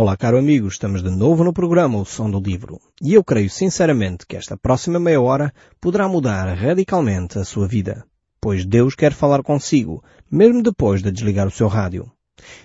Olá, 0.00 0.16
caro 0.16 0.38
amigo, 0.38 0.68
estamos 0.68 1.02
de 1.02 1.10
novo 1.10 1.42
no 1.42 1.52
programa 1.52 1.98
O 1.98 2.04
Som 2.04 2.30
do 2.30 2.38
Livro. 2.38 2.80
E 3.02 3.14
eu 3.14 3.24
creio 3.24 3.50
sinceramente 3.50 4.24
que 4.28 4.36
esta 4.36 4.56
próxima 4.56 5.00
meia 5.00 5.20
hora 5.20 5.52
poderá 5.80 6.06
mudar 6.06 6.46
radicalmente 6.56 7.36
a 7.36 7.44
sua 7.44 7.66
vida, 7.66 8.04
pois 8.40 8.64
Deus 8.64 8.94
quer 8.94 9.12
falar 9.12 9.42
consigo, 9.42 10.00
mesmo 10.30 10.62
depois 10.62 11.02
de 11.02 11.10
desligar 11.10 11.48
o 11.48 11.50
seu 11.50 11.66
rádio. 11.66 12.08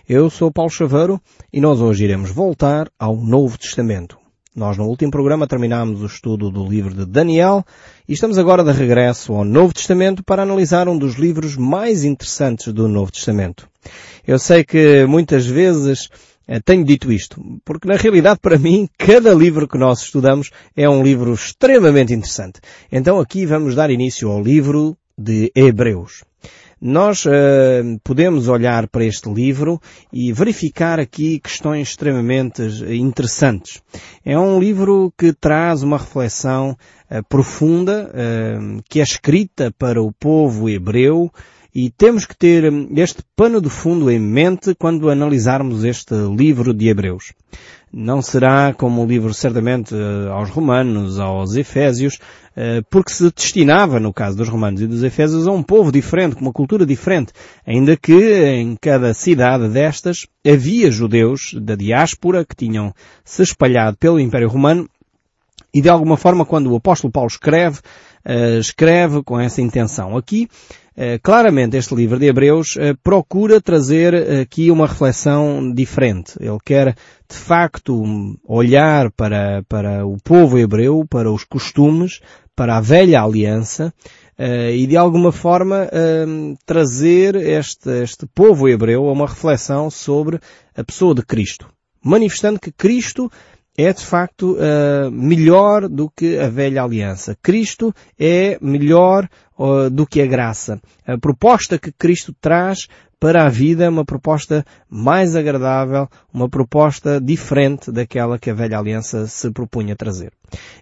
Eu 0.08 0.30
sou 0.30 0.52
Paulo 0.52 0.70
Chaveiro 0.70 1.20
e 1.52 1.60
nós 1.60 1.82
hoje 1.82 2.04
iremos 2.04 2.30
voltar 2.30 2.88
ao 3.00 3.16
Novo 3.16 3.58
Testamento. 3.58 4.16
Nós 4.56 4.78
no 4.78 4.86
último 4.86 5.10
programa 5.10 5.48
terminámos 5.48 6.04
o 6.04 6.06
estudo 6.06 6.52
do 6.52 6.64
livro 6.64 6.94
de 6.94 7.04
Daniel 7.04 7.66
e 8.08 8.14
estamos 8.14 8.38
agora 8.38 8.64
de 8.64 8.72
regresso 8.72 9.34
ao 9.34 9.44
Novo 9.44 9.74
Testamento 9.74 10.24
para 10.24 10.44
analisar 10.44 10.88
um 10.88 10.96
dos 10.96 11.16
livros 11.16 11.58
mais 11.58 12.04
interessantes 12.04 12.72
do 12.72 12.88
Novo 12.88 13.12
Testamento. 13.12 13.68
Eu 14.26 14.38
sei 14.38 14.64
que 14.64 15.08
muitas 15.08 15.48
vezes 15.48 16.10
tenho 16.66 16.84
dito 16.84 17.12
isto, 17.12 17.42
porque 17.64 17.88
na 17.88 17.96
realidade 17.96 18.40
para 18.42 18.58
mim 18.58 18.88
cada 18.98 19.34
livro 19.34 19.68
que 19.68 19.78
nós 19.78 20.02
estudamos 20.02 20.52
é 20.76 20.90
um 20.90 21.04
livro 21.04 21.34
extremamente 21.34 22.14
interessante. 22.14 22.60
Então 22.92 23.20
aqui 23.20 23.46
vamos 23.46 23.76
dar 23.76 23.90
início 23.90 24.30
ao 24.30 24.42
livro 24.42 24.98
de 25.18 25.52
Hebreus. 25.56 26.24
Nós 26.86 27.26
uh, 27.26 27.30
podemos 28.04 28.50
olhar 28.50 28.90
para 28.90 29.06
este 29.06 29.32
livro 29.32 29.80
e 30.12 30.34
verificar 30.34 31.00
aqui 31.00 31.40
questões 31.40 31.88
extremamente 31.88 32.62
interessantes. 32.90 33.82
É 34.26 34.38
um 34.38 34.60
livro 34.60 35.14
que 35.18 35.32
traz 35.32 35.82
uma 35.82 35.98
reflexão 35.98 36.72
uh, 37.10 37.24
profunda, 37.30 38.12
uh, 38.12 38.84
que 38.90 39.00
é 39.00 39.04
escrita 39.04 39.74
para 39.78 40.04
o 40.04 40.12
povo 40.12 40.70
hebreu, 40.70 41.32
e 41.74 41.90
temos 41.90 42.26
que 42.26 42.36
ter 42.36 42.72
hum, 42.72 42.90
este 42.96 43.24
pano 43.36 43.60
de 43.60 43.70
fundo 43.70 44.12
em 44.12 44.20
mente 44.20 44.76
quando 44.76 45.10
analisarmos 45.10 45.84
este 45.84 46.14
livro 46.14 46.74
de 46.74 46.88
Hebreus. 46.88 47.34
Não 47.92 48.22
será 48.22 48.74
como 48.74 49.04
o 49.04 49.08
livro 49.08 49.34
certamente 49.34 49.94
eh, 49.94 50.30
aos 50.32 50.50
Romanos, 50.50 51.20
aos 51.20 51.56
Efésios, 51.56 52.18
eh, 52.56 52.82
porque 52.90 53.12
se 53.12 53.32
destinava, 53.32 54.00
no 54.00 54.12
caso 54.12 54.38
dos 54.38 54.50
Romanos 54.50 54.82
e 54.82 54.88
dos 54.88 55.04
Efésios, 55.04 55.48
a 55.48 55.52
um 55.52 55.62
povo 55.62 55.92
diferente, 55.92 56.36
com 56.36 56.42
uma 56.42 56.52
cultura 56.52 56.86
diferente, 56.86 57.34
ainda 57.66 57.96
que 57.96 58.14
em 58.14 58.76
cada 58.80 59.14
cidade 59.14 59.68
destas 59.70 60.26
havia 60.46 60.92
judeus 60.92 61.54
da 61.62 61.76
diáspora 61.76 62.44
que 62.44 62.56
tinham 62.56 62.94
se 63.24 63.44
espalhado 63.44 63.98
pelo 63.98 64.20
Império 64.20 64.50
Romano 64.50 64.90
e 65.74 65.82
de 65.82 65.90
alguma 65.90 66.18
forma 66.18 66.46
quando 66.46 66.72
o 66.72 66.76
apóstolo 66.76 67.12
Paulo 67.12 67.30
escreve, 67.30 67.80
eh, 68.26 68.60
escreve 68.60 69.24
com 69.24 69.40
essa 69.40 69.62
intenção. 69.62 70.16
Aqui 70.16 70.48
claramente 71.22 71.78
este 71.78 71.96
livro 71.96 72.20
de 72.20 72.28
Hebreus 72.28 72.78
eh, 72.78 72.94
procura 73.04 73.60
trazer 73.60 74.14
eh, 74.14 74.42
aqui 74.42 74.70
uma 74.70 74.86
reflexão 74.86 75.74
diferente. 75.74 76.34
Ele 76.40 76.58
quer, 76.64 76.96
de 77.28 77.36
facto, 77.36 78.04
olhar 78.44 79.12
para, 79.12 79.64
para 79.68 80.06
o 80.06 80.18
povo 80.24 80.58
hebreu, 80.58 81.06
para 81.10 81.32
os 81.32 81.44
costumes, 81.44 82.20
para 82.56 82.78
a 82.78 82.82
velha 82.82 83.22
aliança, 83.22 83.94
e 84.76 84.88
de 84.88 84.98
alguma 84.98 85.32
forma 85.32 85.88
trazer 86.66 87.36
este, 87.36 87.90
este 88.02 88.26
povo 88.26 88.68
hebreu 88.68 89.08
a 89.08 89.12
uma 89.12 89.28
reflexão 89.28 89.92
sobre 89.92 90.40
a 90.76 90.84
pessoa 90.84 91.14
de 91.14 91.24
Cristo. 91.24 91.70
Manifestando 92.04 92.60
que 92.60 92.72
Cristo 92.72 93.32
é 93.78 93.92
de 93.92 94.06
facto 94.06 94.54
uh, 94.54 95.12
melhor 95.12 95.90
do 95.90 96.10
que 96.10 96.38
a 96.38 96.48
velha 96.48 96.84
aliança. 96.84 97.36
Cristo 97.42 97.94
é 98.20 98.58
melhor 98.62 99.28
uh, 99.58 99.90
do 99.90 100.06
que 100.06 100.22
a 100.22 100.28
graça. 100.28 100.80
A 101.06 101.18
proposta 101.18 101.80
que 101.80 101.92
Cristo 101.92 102.34
traz 102.40 102.88
para 103.20 103.46
a 103.46 103.50
vida 103.50 103.86
é 103.86 103.90
uma 103.90 104.04
proposta 104.04 104.66
mais 104.90 105.36
agradável, 105.36 106.10
uma 106.32 106.50
proposta 106.50 107.22
diferente 107.22 107.90
daquela 107.90 108.38
que 108.38 108.50
a 108.50 108.54
velha 108.54 108.78
aliança 108.78 109.28
se 109.28 109.50
propunha 109.50 109.96
trazer. 109.96 110.32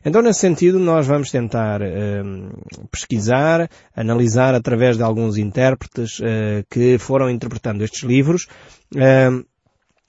Então, 0.04 0.24
nesse 0.24 0.40
sentido, 0.40 0.80
nós 0.80 1.06
vamos 1.06 1.30
tentar 1.30 1.82
uh, 1.82 2.88
pesquisar, 2.92 3.70
analisar 3.96 4.56
através 4.56 4.98
de 4.98 5.04
alguns 5.04 5.38
intérpretes 5.38 6.20
que 6.70 6.98
foram 6.98 7.30
interpretando 7.30 7.84
estes 7.84 8.04
livros, 8.04 8.48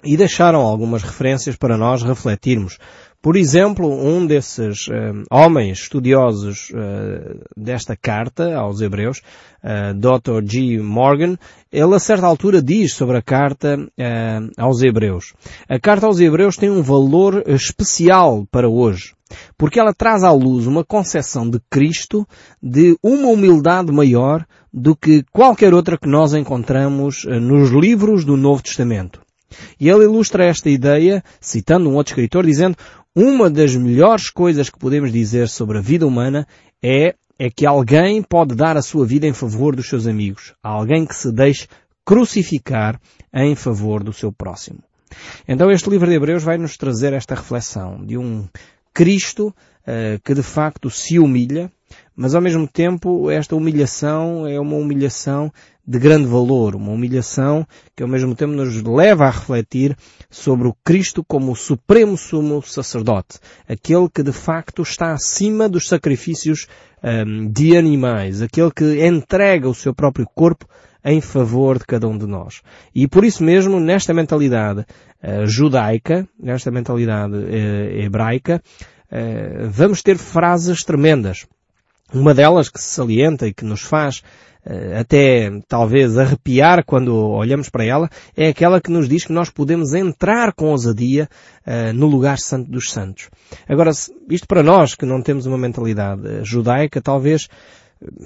e 0.05 0.17
deixaram 0.17 0.61
algumas 0.61 1.03
referências 1.03 1.57
para 1.57 1.77
nós 1.77 2.03
refletirmos. 2.03 2.79
Por 3.23 3.37
exemplo, 3.37 3.89
um 3.89 4.27
desses 4.27 4.89
uh, 4.89 5.23
homens 5.31 5.83
estudiosos 5.83 6.71
uh, 6.71 7.41
desta 7.57 7.97
carta 7.97 8.57
aos 8.57 8.81
Hebreus, 8.81 9.23
uh, 9.63 9.95
Dr. 9.95 10.45
G. 10.45 10.81
Morgan, 10.81 11.39
ele 11.71 11.95
a 11.95 12.01
certa 12.01 12.27
altura 12.27 12.61
diz 12.61 12.95
sobre 12.95 13.17
a 13.17 13.23
carta 13.23 13.79
aos 14.59 14.83
Hebreus. 14.83 15.35
A 15.69 15.79
carta 15.79 16.07
aos 16.07 16.19
Hebreus 16.19 16.57
tem 16.57 16.69
um 16.69 16.83
valor 16.83 17.45
especial 17.47 18.45
para 18.51 18.69
hoje, 18.69 19.15
porque 19.57 19.79
ela 19.79 19.95
traz 19.95 20.25
à 20.25 20.33
luz 20.33 20.67
uma 20.67 20.85
concepção 20.85 21.49
de 21.49 21.61
Cristo 21.71 22.27
de 22.61 22.99
uma 23.03 23.29
humildade 23.29 23.93
maior 23.93 24.45
do 24.73 24.97
que 24.97 25.25
qualquer 25.33 25.73
outra 25.73 25.97
que 25.97 26.09
nós 26.09 26.35
encontramos 26.35 27.25
nos 27.25 27.71
livros 27.71 28.25
do 28.25 28.37
Novo 28.37 28.63
Testamento. 28.63 29.21
E 29.79 29.89
ele 29.89 30.05
ilustra 30.05 30.45
esta 30.45 30.69
ideia, 30.69 31.23
citando 31.41 31.89
um 31.89 31.95
outro 31.95 32.13
escritor, 32.13 32.45
dizendo 32.45 32.77
uma 33.15 33.51
das 33.51 33.75
melhores 33.77 34.31
coisas 34.31 34.71
que 34.71 34.79
podemos 34.79 35.13
dizer 35.13 35.49
sobre 35.49 35.79
a 35.79 35.81
vida 35.81 36.07
humana 36.07 36.47
é, 36.83 37.15
é 37.39 37.51
que 37.51 37.67
alguém 37.67 38.23
pode 38.23 38.55
dar 38.55 38.77
a 38.77 38.83
sua 38.83 39.05
vida 39.05 39.27
em 39.27 39.33
favor 39.33 39.77
dos 39.77 39.89
seus 39.89 40.07
amigos. 40.07 40.55
Alguém 40.63 41.05
que 41.05 41.15
se 41.15 41.31
deixe 41.31 41.69
crucificar 42.05 43.01
em 43.33 43.55
favor 43.55 44.03
do 44.03 44.13
seu 44.13 44.33
próximo. 44.33 44.81
Então 45.47 45.71
este 45.71 45.91
livro 45.91 46.09
de 46.09 46.15
Hebreus 46.15 46.43
vai 46.43 46.59
nos 46.59 46.77
trazer 46.77 47.13
esta 47.13 47.35
reflexão 47.35 48.05
de 48.05 48.17
um 48.17 48.49
Cristo 48.95 49.49
uh, 49.49 50.21
que 50.25 50.35
de 50.35 50.43
facto 50.43 50.91
se 50.91 51.19
humilha, 51.19 51.71
mas 52.17 52.35
ao 52.35 52.43
mesmo 52.43 52.67
tempo 52.67 53.31
esta 53.31 53.57
humilhação 53.57 54.47
é 54.47 54.59
uma 54.61 54.77
humilhação 54.77 55.53
de 55.87 55.99
grande 55.99 56.27
valor, 56.27 56.77
uma 56.77 56.93
humilhação 56.93 57.67
que 57.97 58.03
ao 58.03 58.09
mesmo 58.09 58.35
tempo 58.35 58.53
nos 58.53 58.83
leva 58.83 59.25
a 59.25 59.31
refletir 59.31 59.97
sobre 60.31 60.69
o 60.69 60.77
Cristo 60.85 61.25
como 61.25 61.53
o 61.53 61.57
supremo 61.57 62.17
sumo 62.17 62.63
sacerdote, 62.63 63.39
aquele 63.69 64.09
que 64.09 64.23
de 64.23 64.33
facto 64.33 64.83
está 64.83 65.13
acima 65.13 65.69
dos 65.69 65.89
sacrifícios 65.89 66.69
um, 67.03 67.49
de 67.51 67.77
animais, 67.77 68.43
aquele 68.43 68.71
que 68.71 69.05
entrega 69.05 69.69
o 69.69 69.75
seu 69.75 69.93
próprio 69.93 70.27
corpo 70.35 70.67
em 71.05 71.21
favor 71.21 71.79
de 71.79 71.85
cada 71.85 72.07
um 72.07 72.17
de 72.17 72.27
nós. 72.27 72.63
E 72.95 73.09
por 73.09 73.25
isso 73.25 73.43
mesmo, 73.43 73.81
nesta 73.81 74.15
mentalidade 74.15 74.81
uh, 74.81 75.47
judaica, 75.47 76.29
nesta 76.39 76.71
mentalidade 76.71 77.35
uh, 77.35 78.01
hebraica, 78.01 78.63
uh, 79.11 79.69
vamos 79.69 80.01
ter 80.01 80.17
frases 80.17 80.85
tremendas. 80.85 81.45
Uma 82.13 82.35
delas 82.35 82.69
que 82.69 82.81
se 82.81 82.95
salienta 82.95 83.47
e 83.47 83.55
que 83.55 83.65
nos 83.65 83.81
faz 83.81 84.23
uh, 84.67 84.99
até 85.01 85.51
talvez 85.67 86.19
arrepiar 86.19 86.85
quando 86.85 87.15
olhamos 87.15 87.69
para 87.69 87.85
ela, 87.85 88.11
é 88.37 88.49
aquela 88.49 88.81
que 88.81 88.91
nos 88.91 89.09
diz 89.09 89.25
que 89.25 89.33
nós 89.33 89.51
podemos 89.51 89.95
entrar 89.95 90.53
com 90.53 90.67
ousadia 90.67 91.29
uh, 91.67 91.93
no 91.95 92.07
lugar 92.07 92.39
santo 92.39 92.71
dos 92.71 92.91
santos. 92.91 93.31
Agora, 93.69 93.91
isto 94.31 94.47
para 94.47 94.63
nós 94.63 94.95
que 94.95 95.07
não 95.07 95.23
temos 95.23 95.47
uma 95.47 95.59
mentalidade 95.59 96.27
uh, 96.27 96.45
judaica, 96.45 97.01
talvez 97.01 97.49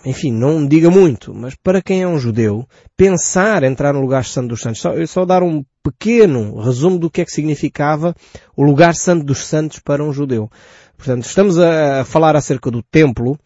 enfim, 0.04 0.32
não 0.32 0.66
diga 0.66 0.90
muito, 0.90 1.34
mas 1.34 1.54
para 1.54 1.82
quem 1.82 2.02
é 2.02 2.08
um 2.08 2.18
judeu, 2.18 2.66
pensar 2.96 3.62
entrar 3.62 3.92
no 3.92 4.00
lugar 4.00 4.24
santo 4.24 4.48
dos 4.48 4.60
santos, 4.60 4.80
só, 4.80 5.06
só 5.06 5.24
dar 5.24 5.42
um 5.42 5.64
pequeno 5.82 6.58
resumo 6.60 6.98
do 6.98 7.10
que 7.10 7.20
é 7.20 7.24
que 7.24 7.30
significava 7.30 8.14
o 8.56 8.62
lugar 8.62 8.94
santo 8.94 9.24
dos 9.24 9.38
santos 9.38 9.78
para 9.78 10.02
um 10.02 10.12
judeu. 10.12 10.50
Portanto, 10.96 11.24
estamos 11.24 11.58
a 11.58 12.04
falar 12.04 12.36
acerca 12.36 12.70
do 12.70 12.82
templo, 12.82 13.38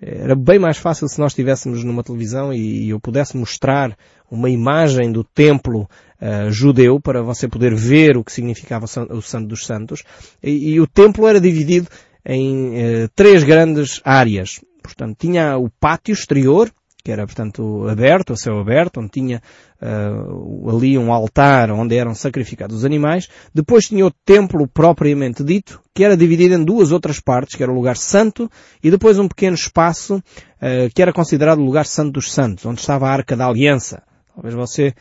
era 0.00 0.36
bem 0.36 0.58
mais 0.58 0.76
fácil 0.76 1.08
se 1.08 1.18
nós 1.18 1.32
estivéssemos 1.32 1.82
numa 1.82 2.04
televisão 2.04 2.52
e 2.52 2.90
eu 2.90 3.00
pudesse 3.00 3.36
mostrar 3.36 3.96
uma 4.30 4.48
imagem 4.48 5.10
do 5.10 5.24
templo 5.24 5.88
uh, 6.20 6.50
judeu 6.50 7.00
para 7.00 7.22
você 7.22 7.48
poder 7.48 7.74
ver 7.74 8.16
o 8.16 8.22
que 8.22 8.32
significava 8.32 8.84
o 8.84 9.22
Santo 9.22 9.48
dos 9.48 9.66
Santos. 9.66 10.04
E, 10.42 10.74
e 10.74 10.80
o 10.80 10.86
templo 10.86 11.26
era 11.26 11.40
dividido 11.40 11.88
em 12.24 13.04
uh, 13.04 13.08
três 13.14 13.42
grandes 13.42 14.00
áreas. 14.04 14.60
Portanto, 14.82 15.16
tinha 15.18 15.58
o 15.58 15.68
pátio 15.68 16.12
exterior, 16.12 16.70
que 17.08 17.12
era, 17.12 17.24
portanto, 17.24 17.88
aberto, 17.88 18.34
a 18.34 18.36
céu 18.36 18.60
aberto, 18.60 19.00
onde 19.00 19.08
tinha 19.08 19.40
uh, 19.80 20.68
ali 20.68 20.98
um 20.98 21.10
altar 21.10 21.70
onde 21.70 21.96
eram 21.96 22.14
sacrificados 22.14 22.76
os 22.76 22.84
animais. 22.84 23.30
Depois 23.54 23.86
tinha 23.86 24.04
o 24.04 24.10
templo 24.10 24.68
propriamente 24.68 25.42
dito, 25.42 25.80
que 25.94 26.04
era 26.04 26.14
dividido 26.14 26.54
em 26.54 26.62
duas 26.62 26.92
outras 26.92 27.18
partes, 27.18 27.56
que 27.56 27.62
era 27.62 27.72
o 27.72 27.74
lugar 27.74 27.96
santo, 27.96 28.50
e 28.84 28.90
depois 28.90 29.18
um 29.18 29.26
pequeno 29.26 29.54
espaço 29.54 30.16
uh, 30.16 30.94
que 30.94 31.00
era 31.00 31.10
considerado 31.10 31.60
o 31.60 31.64
lugar 31.64 31.86
santo 31.86 32.12
dos 32.12 32.30
santos, 32.30 32.66
onde 32.66 32.80
estava 32.80 33.08
a 33.08 33.10
Arca 33.10 33.34
da 33.34 33.46
Aliança. 33.46 34.02
Talvez 34.34 34.54
você 34.54 34.92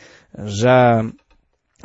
já 0.45 1.03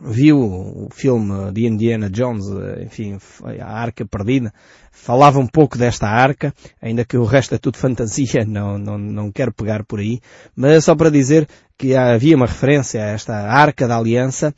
viu 0.00 0.38
o 0.38 0.88
filme 0.90 1.52
de 1.52 1.66
Indiana 1.66 2.08
Jones, 2.08 2.46
enfim, 2.80 3.18
a 3.60 3.66
Arca 3.66 4.06
Perdida, 4.06 4.52
falava 4.90 5.38
um 5.38 5.46
pouco 5.46 5.76
desta 5.76 6.08
arca, 6.08 6.54
ainda 6.80 7.04
que 7.04 7.16
o 7.16 7.24
resto 7.24 7.54
é 7.54 7.58
tudo 7.58 7.76
fantasia, 7.76 8.44
não, 8.48 8.78
não, 8.78 8.96
não 8.96 9.32
quero 9.32 9.52
pegar 9.52 9.84
por 9.84 10.00
aí, 10.00 10.20
mas 10.56 10.72
é 10.72 10.80
só 10.80 10.94
para 10.94 11.10
dizer 11.10 11.46
que 11.76 11.94
havia 11.94 12.36
uma 12.36 12.46
referência 12.46 13.02
a 13.02 13.08
esta 13.08 13.34
Arca 13.34 13.88
da 13.88 13.98
Aliança, 13.98 14.54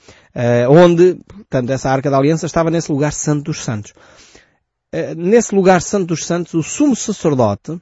onde, 0.69 1.17
portanto, 1.27 1.71
essa 1.71 1.91
Arca 1.91 2.11
da 2.11 2.19
Aliança 2.19 2.45
estava 2.45 2.71
nesse 2.71 2.93
lugar 2.93 3.13
santo 3.13 3.45
dos 3.45 3.65
santos. 3.65 3.95
Nesse 5.17 5.55
lugar 5.55 5.81
santo 5.81 6.09
dos 6.09 6.25
santos, 6.27 6.53
o 6.53 6.63
sumo 6.63 6.95
sacerdote, 6.95 7.81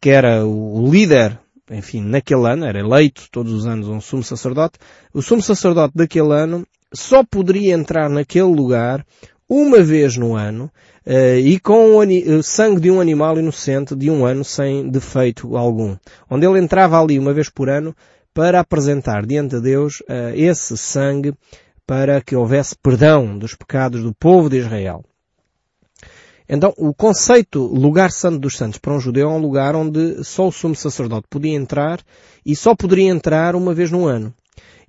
que 0.00 0.10
era 0.10 0.44
o 0.44 0.90
líder 0.90 1.38
enfim, 1.70 2.00
naquele 2.00 2.46
ano, 2.48 2.64
era 2.64 2.78
eleito 2.78 3.28
todos 3.30 3.52
os 3.52 3.66
anos 3.66 3.88
um 3.88 4.00
sumo 4.00 4.22
sacerdote, 4.22 4.78
o 5.12 5.20
sumo 5.20 5.42
sacerdote 5.42 5.94
daquele 5.96 6.32
ano 6.32 6.66
só 6.92 7.24
poderia 7.24 7.74
entrar 7.74 8.08
naquele 8.08 8.44
lugar 8.44 9.04
uma 9.48 9.82
vez 9.82 10.16
no 10.16 10.34
ano 10.34 10.70
uh, 11.06 11.38
e 11.38 11.58
com 11.60 11.96
o 11.96 12.02
eh, 12.02 12.42
sangue 12.42 12.80
de 12.80 12.90
um 12.90 13.00
animal 13.00 13.38
inocente 13.38 13.94
de 13.94 14.10
um 14.10 14.24
ano 14.26 14.44
sem 14.44 14.88
defeito 14.88 15.56
algum. 15.56 15.96
Onde 16.28 16.46
ele 16.46 16.58
entrava 16.58 17.00
ali 17.00 17.18
uma 17.18 17.32
vez 17.32 17.48
por 17.48 17.68
ano 17.68 17.94
para 18.34 18.60
apresentar 18.60 19.24
diante 19.24 19.56
de 19.56 19.62
Deus 19.62 20.00
uh, 20.00 20.34
esse 20.34 20.76
sangue 20.76 21.32
para 21.86 22.20
que 22.20 22.34
houvesse 22.34 22.74
perdão 22.76 23.38
dos 23.38 23.54
pecados 23.54 24.02
do 24.02 24.12
povo 24.12 24.50
de 24.50 24.58
Israel. 24.58 25.04
Então, 26.48 26.72
o 26.76 26.94
conceito 26.94 27.60
lugar 27.60 28.10
santo 28.10 28.38
dos 28.38 28.56
santos 28.56 28.78
para 28.78 28.94
um 28.94 29.00
judeu 29.00 29.28
é 29.28 29.32
um 29.32 29.40
lugar 29.40 29.74
onde 29.74 30.22
só 30.22 30.46
o 30.46 30.52
sumo 30.52 30.76
sacerdote 30.76 31.26
podia 31.28 31.54
entrar 31.54 32.00
e 32.44 32.54
só 32.54 32.74
poderia 32.74 33.10
entrar 33.10 33.56
uma 33.56 33.74
vez 33.74 33.90
no 33.90 34.06
ano. 34.06 34.32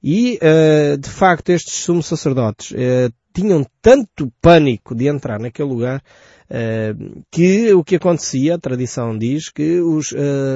E, 0.03 0.39
uh, 0.41 0.97
de 0.97 1.09
facto, 1.09 1.49
estes 1.49 1.73
sumos 1.73 2.05
sacerdotes 2.05 2.71
uh, 2.71 3.11
tinham 3.33 3.65
tanto 3.81 4.31
pânico 4.41 4.93
de 4.93 5.07
entrar 5.07 5.39
naquele 5.39 5.69
lugar 5.69 6.03
uh, 6.49 7.23
que 7.31 7.73
o 7.73 7.83
que 7.83 7.95
acontecia, 7.95 8.55
a 8.55 8.59
tradição 8.59 9.17
diz, 9.17 9.49
que 9.49 9.79
os 9.81 10.13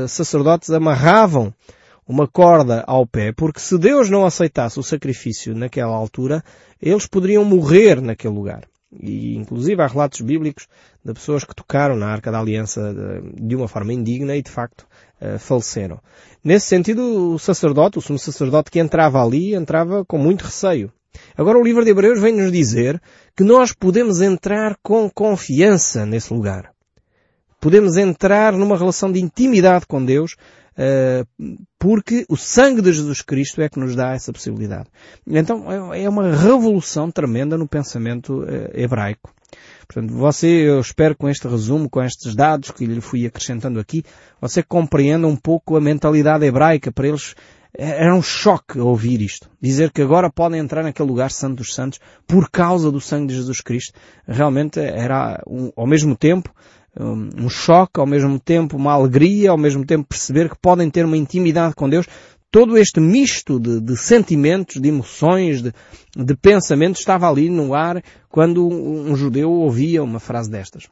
sacerdotes 0.07 0.69
amarravam 0.69 1.53
uma 2.07 2.27
corda 2.27 2.83
ao 2.87 3.07
pé, 3.07 3.31
porque 3.31 3.59
se 3.59 3.77
Deus 3.77 4.09
não 4.09 4.25
aceitasse 4.25 4.79
o 4.79 4.83
sacrifício 4.83 5.55
naquela 5.55 5.95
altura, 5.95 6.43
eles 6.81 7.07
poderiam 7.07 7.45
morrer 7.45 8.01
naquele 8.01 8.33
lugar. 8.33 8.63
E 8.99 9.35
inclusive 9.35 9.81
há 9.81 9.87
relatos 9.87 10.21
bíblicos 10.21 10.67
de 11.03 11.13
pessoas 11.13 11.43
que 11.43 11.55
tocaram 11.55 11.95
na 11.95 12.07
Arca 12.07 12.31
da 12.31 12.39
Aliança 12.39 12.93
de 13.33 13.55
uma 13.55 13.67
forma 13.67 13.93
indigna 13.93 14.35
e 14.35 14.41
de 14.41 14.51
facto 14.51 14.85
eh, 15.19 15.37
faleceram. 15.37 15.99
Nesse 16.43 16.67
sentido, 16.67 17.33
o 17.33 17.39
sacerdote, 17.39 17.97
o 17.97 18.01
sumo 18.01 18.19
sacerdote 18.19 18.69
que 18.69 18.79
entrava 18.79 19.23
ali, 19.23 19.55
entrava 19.55 20.03
com 20.03 20.17
muito 20.17 20.43
receio. 20.43 20.91
Agora 21.37 21.57
o 21.57 21.63
livro 21.63 21.83
de 21.83 21.91
Hebreus 21.91 22.19
vem 22.19 22.35
nos 22.35 22.51
dizer 22.51 23.01
que 23.35 23.43
nós 23.43 23.73
podemos 23.73 24.21
entrar 24.21 24.75
com 24.81 25.09
confiança 25.09 26.05
nesse 26.05 26.33
lugar. 26.33 26.71
Podemos 27.59 27.95
entrar 27.95 28.53
numa 28.53 28.77
relação 28.77 29.11
de 29.11 29.19
intimidade 29.19 29.85
com 29.85 30.03
Deus 30.03 30.35
porque 31.77 32.25
o 32.29 32.37
sangue 32.37 32.81
de 32.81 32.93
Jesus 32.93 33.21
Cristo 33.21 33.61
é 33.61 33.69
que 33.69 33.79
nos 33.79 33.95
dá 33.95 34.13
essa 34.13 34.31
possibilidade. 34.31 34.89
Então 35.27 35.93
é, 35.93 36.03
é 36.03 36.09
uma 36.09 36.33
revolução 36.35 37.11
tremenda 37.11 37.57
no 37.57 37.67
pensamento 37.67 38.45
eh, 38.47 38.83
hebraico. 38.83 39.33
Portanto, 39.85 40.13
você, 40.13 40.47
eu 40.47 40.79
espero 40.79 41.15
com 41.17 41.27
este 41.27 41.47
resumo, 41.47 41.89
com 41.89 42.01
estes 42.01 42.33
dados 42.33 42.71
que 42.71 42.85
lhe 42.85 43.01
fui 43.01 43.25
acrescentando 43.25 43.79
aqui, 43.79 44.03
você 44.39 44.63
compreenda 44.63 45.27
um 45.27 45.35
pouco 45.35 45.75
a 45.75 45.81
mentalidade 45.81 46.45
hebraica. 46.45 46.91
Para 46.93 47.09
eles 47.09 47.35
é, 47.77 48.05
era 48.05 48.15
um 48.15 48.21
choque 48.21 48.79
ouvir 48.79 49.21
isto. 49.21 49.49
Dizer 49.61 49.91
que 49.91 50.01
agora 50.01 50.31
podem 50.31 50.59
entrar 50.59 50.83
naquele 50.83 51.09
lugar 51.09 51.31
santo 51.31 51.57
dos 51.57 51.73
santos 51.73 51.99
por 52.27 52.49
causa 52.49 52.91
do 52.91 53.01
sangue 53.01 53.27
de 53.27 53.35
Jesus 53.35 53.61
Cristo. 53.61 53.93
Realmente 54.27 54.79
era, 54.79 55.41
um, 55.47 55.71
ao 55.75 55.87
mesmo 55.87 56.15
tempo, 56.15 56.53
um 56.99 57.49
choque, 57.49 57.99
ao 57.99 58.05
mesmo 58.05 58.39
tempo 58.39 58.75
uma 58.75 58.93
alegria, 58.93 59.51
ao 59.51 59.57
mesmo 59.57 59.85
tempo 59.85 60.07
perceber 60.07 60.49
que 60.49 60.57
podem 60.57 60.89
ter 60.89 61.05
uma 61.05 61.17
intimidade 61.17 61.73
com 61.75 61.89
Deus. 61.89 62.05
Todo 62.49 62.77
este 62.77 62.99
misto 62.99 63.57
de, 63.59 63.79
de 63.79 63.95
sentimentos, 63.95 64.81
de 64.81 64.89
emoções, 64.89 65.61
de, 65.61 65.73
de, 66.15 66.35
pensamentos 66.35 66.99
estava 66.99 67.29
ali 67.29 67.49
no 67.49 67.73
ar 67.73 68.03
quando 68.27 68.67
um 68.67 69.15
judeu 69.15 69.49
ouvia 69.49 70.03
uma 70.03 70.19
frase 70.19 70.51
destas. 70.51 70.89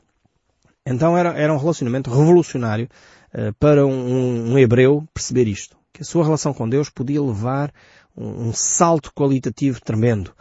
Então 0.85 1.17
era, 1.17 1.37
era 1.37 1.53
um 1.53 1.57
relacionamento 1.57 2.09
revolucionário 2.09 2.87
uh, 3.33 3.53
para 3.59 3.85
um, 3.85 4.53
um, 4.53 4.57
hebreu 4.57 5.03
perceber 5.13 5.49
isto. 5.49 5.75
Que 5.91 6.01
a 6.01 6.05
sua 6.05 6.23
relação 6.23 6.53
com 6.53 6.67
Deus 6.67 6.89
podia 6.89 7.21
levar 7.21 7.73
um, 8.15 8.47
um 8.47 8.53
salto 8.53 9.11
qualitativo 9.13 9.81
tremendo. 9.81 10.31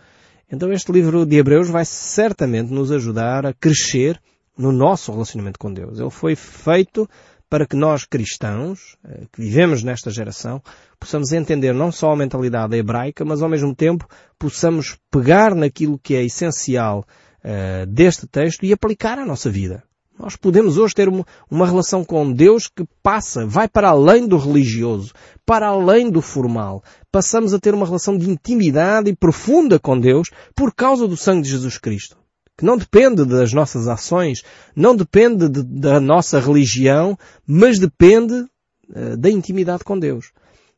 Então 0.49 0.73
este 0.73 0.93
livro 0.93 1.27
de 1.27 1.37
Hebreus 1.37 1.69
vai 1.69 1.85
certamente 1.85 2.73
nos 2.73 2.93
ajudar 2.93 3.45
a 3.45 3.53
crescer 3.53 4.21
no 4.59 4.73
nosso 4.73 5.13
relacionamento 5.13 5.59
com 5.59 5.73
Deus. 5.73 6.01
Ele 6.01 6.11
foi 6.11 6.35
feito 6.35 7.09
para 7.49 7.67
que 7.67 7.77
nós 7.77 8.05
cristãos, 8.05 8.97
eh, 9.05 9.23
que 9.33 9.41
vivemos 9.41 9.83
nesta 9.83 10.11
geração, 10.11 10.61
possamos 11.01 11.33
entender 11.33 11.73
não 11.73 11.91
só 11.91 12.13
a 12.13 12.17
mentalidade 12.17 12.77
hebraica, 12.77 13.25
mas 13.25 13.41
ao 13.41 13.49
mesmo 13.49 13.75
tempo 13.75 14.07
possamos 14.39 14.99
pegar 15.11 15.55
naquilo 15.55 15.99
que 15.99 16.15
é 16.15 16.25
essencial 16.25 17.07
uh, 17.45 17.87
deste 17.87 18.27
texto 18.27 18.65
e 18.65 18.73
aplicar 18.73 19.19
à 19.19 19.25
nossa 19.25 19.49
vida. 19.49 19.83
Nós 20.19 20.37
podemos 20.37 20.77
hoje 20.77 20.95
ter 20.95 21.09
uma, 21.09 21.25
uma 21.49 21.65
relação 21.65 22.05
com 22.05 22.31
Deus 22.31 22.67
que 22.67 22.85
passa, 23.03 23.47
vai 23.47 23.69
para 23.69 23.91
além 23.91 24.27
do 24.27 24.37
religioso, 24.37 25.15
para 25.47 25.69
além 25.69 26.11
do 26.11 26.21
formal. 26.21 26.83
Passamos 27.11 27.55
a 27.55 27.59
ter 27.59 27.73
uma 27.73 27.87
relação 27.87 28.19
de 28.19 28.29
intimidade 28.29 29.09
e 29.09 29.17
profunda 29.17 29.79
com 29.79 29.99
Deus 29.99 30.29
por 30.57 30.75
causa 30.75 31.07
do 31.07 31.17
sangue 31.17 31.43
de 31.43 31.51
Jesus 31.51 31.79
Cristo 31.79 32.19
que 32.59 32.65
não 32.65 32.77
depende 32.77 33.25
das 33.25 33.53
nossas 33.53 33.87
ações, 33.87 34.43
não 34.75 34.97
depende 34.97 35.49
de, 35.49 35.63
da 35.63 36.01
nossa 36.01 36.41
religião, 36.41 37.17
mas 37.47 37.79
depende 37.79 38.35
uh, 38.35 39.17
da 39.17 39.31
intimidade 39.31 39.85
com 39.85 39.97
Deus. 39.97 40.33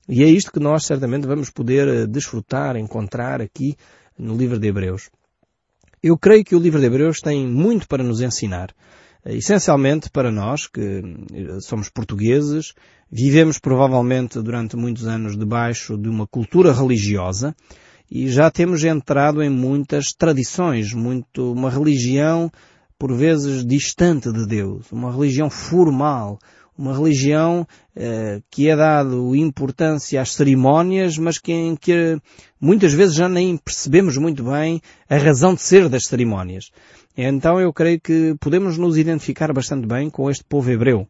E 0.07 0.23
é 0.23 0.27
isto 0.27 0.53
que 0.53 0.61
nós 0.61 0.85
certamente 0.85 1.27
vamos 1.27 1.49
poder 1.49 1.89
uh, 1.89 2.07
desfrutar, 2.07 2.77
encontrar 2.77 3.41
aqui 3.41 3.77
no 4.19 4.37
livro 4.37 4.59
de 4.59 4.69
Hebreus. 4.69 5.09
Eu 6.03 6.19
creio 6.19 6.45
que 6.45 6.55
o 6.55 6.59
livro 6.59 6.79
de 6.79 6.87
Hebreus 6.87 7.21
tem 7.21 7.47
muito 7.47 7.89
para 7.89 8.05
nos 8.05 8.21
ensinar. 8.21 8.75
Uh, 9.25 9.31
essencialmente 9.31 10.11
para 10.11 10.31
nós, 10.31 10.67
que 10.67 11.03
somos 11.63 11.89
portugueses, 11.89 12.75
vivemos 13.11 13.59
provavelmente 13.59 14.39
durante 14.43 14.77
muitos 14.77 15.07
anos 15.07 15.35
debaixo 15.35 15.97
de 15.97 16.11
uma 16.11 16.27
cultura 16.27 16.75
religiosa, 16.75 17.57
e 18.11 18.29
já 18.29 18.51
temos 18.51 18.85
entrado 18.85 19.43
em 19.43 19.49
muitas 19.49 20.07
tradições, 20.13 20.93
muito, 20.93 21.53
uma 21.53 21.71
religião 21.71 22.51
por 22.99 23.15
vezes 23.15 23.65
distante 23.65 24.33
de 24.33 24.47
Deus, 24.47 24.91
uma 24.91 25.13
religião 25.13 25.49
formal, 25.49 26.39
uma 26.77 26.97
religião 26.97 27.67
eh, 27.95 28.41
que 28.51 28.69
é 28.69 28.75
dado 28.75 29.37
importância 29.37 30.21
às 30.21 30.33
cerimónias, 30.33 31.17
mas 31.17 31.39
que, 31.39 31.53
em 31.53 31.77
que 31.77 32.19
muitas 32.61 32.93
vezes 32.93 33.15
já 33.15 33.29
nem 33.29 33.57
percebemos 33.57 34.17
muito 34.17 34.43
bem 34.45 34.81
a 35.09 35.17
razão 35.17 35.55
de 35.55 35.63
ser 35.63 35.89
das 35.89 36.07
cerimónias. 36.07 36.71
Então 37.17 37.61
eu 37.61 37.73
creio 37.73 38.01
que 38.01 38.35
podemos 38.41 38.79
nos 38.79 38.97
identificar 38.97 39.53
bastante 39.53 39.87
bem 39.87 40.11
com 40.11 40.31
este 40.31 40.45
povo 40.45 40.71
hebreu, 40.71 41.07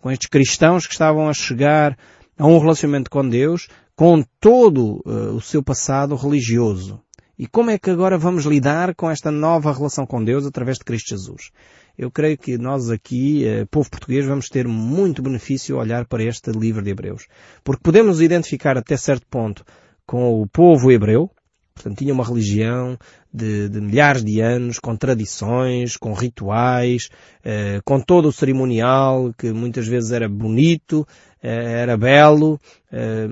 com 0.00 0.10
estes 0.10 0.28
cristãos 0.28 0.86
que 0.86 0.94
estavam 0.94 1.28
a 1.28 1.34
chegar 1.34 1.96
a 2.38 2.46
um 2.46 2.58
relacionamento 2.58 3.10
com 3.10 3.28
Deus, 3.28 3.68
com 4.00 4.24
todo 4.40 5.02
uh, 5.04 5.34
o 5.34 5.42
seu 5.42 5.62
passado 5.62 6.16
religioso. 6.16 6.98
E 7.38 7.46
como 7.46 7.68
é 7.68 7.78
que 7.78 7.90
agora 7.90 8.16
vamos 8.16 8.46
lidar 8.46 8.94
com 8.94 9.10
esta 9.10 9.30
nova 9.30 9.70
relação 9.74 10.06
com 10.06 10.24
Deus 10.24 10.46
através 10.46 10.78
de 10.78 10.84
Cristo 10.84 11.10
Jesus? 11.10 11.50
Eu 11.98 12.10
creio 12.10 12.38
que 12.38 12.56
nós 12.56 12.88
aqui, 12.88 13.46
eh, 13.46 13.66
povo 13.70 13.90
português, 13.90 14.24
vamos 14.24 14.48
ter 14.48 14.66
muito 14.66 15.20
benefício 15.20 15.76
a 15.76 15.80
olhar 15.80 16.06
para 16.06 16.24
este 16.24 16.50
livro 16.50 16.82
de 16.82 16.88
Hebreus. 16.88 17.26
Porque 17.62 17.82
podemos 17.82 18.22
identificar 18.22 18.78
até 18.78 18.96
certo 18.96 19.26
ponto 19.28 19.66
com 20.06 20.40
o 20.40 20.46
povo 20.46 20.90
hebreu, 20.90 21.30
portanto 21.74 21.98
tinha 21.98 22.14
uma 22.14 22.24
religião 22.24 22.98
de, 23.30 23.68
de 23.68 23.82
milhares 23.82 24.24
de 24.24 24.40
anos, 24.40 24.78
com 24.78 24.96
tradições, 24.96 25.98
com 25.98 26.14
rituais, 26.14 27.10
eh, 27.44 27.80
com 27.84 28.00
todo 28.00 28.28
o 28.28 28.32
cerimonial 28.32 29.30
que 29.36 29.52
muitas 29.52 29.86
vezes 29.86 30.10
era 30.10 30.26
bonito, 30.26 31.06
era 31.42 31.96
belo, 31.96 32.60
eh, 32.92 33.26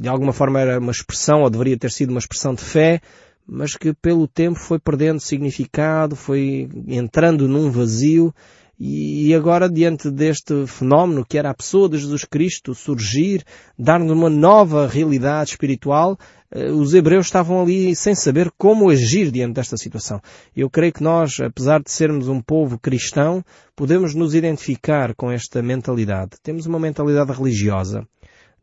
de 0.00 0.08
alguma 0.08 0.32
forma 0.32 0.60
era 0.60 0.78
uma 0.78 0.92
expressão, 0.92 1.42
ou 1.42 1.50
deveria 1.50 1.78
ter 1.78 1.90
sido 1.90 2.10
uma 2.10 2.18
expressão 2.18 2.54
de 2.54 2.62
fé, 2.62 3.00
mas 3.46 3.74
que 3.74 3.94
pelo 3.94 4.28
tempo 4.28 4.58
foi 4.58 4.78
perdendo 4.78 5.20
significado, 5.20 6.14
foi 6.14 6.68
entrando 6.86 7.48
num 7.48 7.70
vazio, 7.70 8.34
e 8.80 9.34
agora 9.34 9.68
diante 9.68 10.08
deste 10.08 10.66
fenómeno 10.66 11.24
que 11.24 11.36
era 11.36 11.50
a 11.50 11.54
pessoa 11.54 11.88
de 11.88 11.98
Jesus 11.98 12.24
Cristo 12.24 12.74
surgir, 12.74 13.44
dar-nos 13.76 14.12
uma 14.12 14.30
nova 14.30 14.86
realidade 14.86 15.50
espiritual, 15.50 16.16
eh, 16.50 16.70
os 16.70 16.94
hebreus 16.94 17.26
estavam 17.26 17.60
ali 17.60 17.96
sem 17.96 18.14
saber 18.14 18.52
como 18.56 18.88
agir 18.88 19.32
diante 19.32 19.54
desta 19.54 19.76
situação. 19.76 20.20
Eu 20.56 20.70
creio 20.70 20.92
que 20.92 21.02
nós, 21.02 21.40
apesar 21.40 21.82
de 21.82 21.90
sermos 21.90 22.28
um 22.28 22.40
povo 22.40 22.78
cristão, 22.78 23.44
podemos 23.74 24.14
nos 24.14 24.32
identificar 24.32 25.12
com 25.16 25.28
esta 25.28 25.60
mentalidade. 25.60 26.36
Temos 26.40 26.64
uma 26.66 26.78
mentalidade 26.78 27.32
religiosa, 27.32 28.06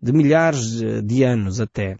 de 0.01 0.13
milhares 0.13 0.81
de 1.03 1.23
anos 1.23 1.59
até. 1.59 1.97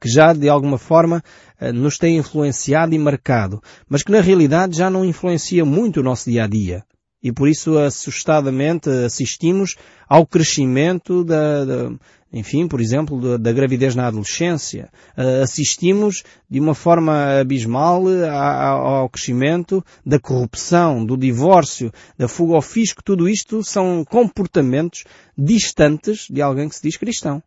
que 0.00 0.08
já 0.08 0.32
de 0.32 0.48
alguma 0.48 0.78
forma 0.78 1.22
eh, 1.60 1.70
nos 1.70 1.98
tem 1.98 2.16
influenciado 2.16 2.94
e 2.94 2.98
marcado, 2.98 3.62
mas 3.88 4.02
que 4.02 4.10
na 4.10 4.20
realidade 4.20 4.76
já 4.76 4.90
não 4.90 5.04
influencia 5.04 5.64
muito 5.64 6.00
o 6.00 6.02
nosso 6.02 6.30
dia 6.30 6.44
a 6.44 6.46
dia. 6.46 6.82
E 7.26 7.32
por 7.32 7.48
isso 7.48 7.76
assustadamente 7.76 8.88
assistimos 8.88 9.74
ao 10.08 10.24
crescimento 10.24 11.24
da, 11.24 11.64
da 11.64 11.92
enfim, 12.32 12.68
por 12.68 12.80
exemplo, 12.80 13.20
da, 13.20 13.36
da, 13.36 13.52
gravidez 13.52 13.96
na 13.96 14.06
adolescência. 14.06 14.88
Uh, 15.18 15.42
assistimos 15.42 16.22
de 16.48 16.60
uma 16.60 16.72
forma 16.72 17.40
abismal 17.40 18.04
ao 18.30 19.08
crescimento 19.08 19.84
da 20.04 20.20
corrupção, 20.20 21.04
do 21.04 21.16
divórcio, 21.16 21.90
da 22.16 22.28
fuga 22.28 22.54
ao 22.54 22.62
fisco. 22.62 23.02
Tudo 23.02 23.28
isto 23.28 23.64
são 23.64 24.04
comportamentos 24.04 25.02
distantes 25.36 26.28
de 26.30 26.40
alguém 26.40 26.68
que 26.68 26.76
se 26.76 26.82
diz 26.82 26.96
cristão. 26.96 27.42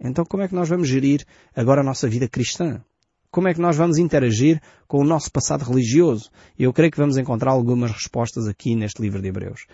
Então 0.00 0.24
como 0.24 0.42
é 0.42 0.48
que 0.48 0.54
nós 0.54 0.70
vamos 0.70 0.88
gerir 0.88 1.22
agora 1.54 1.82
a 1.82 1.84
nossa 1.84 2.08
vida 2.08 2.26
cristã? 2.26 2.82
Como 3.32 3.48
é 3.48 3.54
que 3.54 3.60
nós 3.62 3.78
vamos 3.78 3.96
interagir 3.96 4.60
com 4.86 4.98
o 4.98 5.04
nosso 5.04 5.32
passado 5.32 5.64
religioso? 5.64 6.28
Eu 6.58 6.70
creio 6.70 6.92
que 6.92 6.98
vamos 6.98 7.16
encontrar 7.16 7.52
algumas 7.52 7.90
respostas 7.90 8.46
aqui 8.46 8.76
neste 8.76 9.00
livro 9.00 9.22
de 9.22 9.28
Hebreus. 9.28 9.64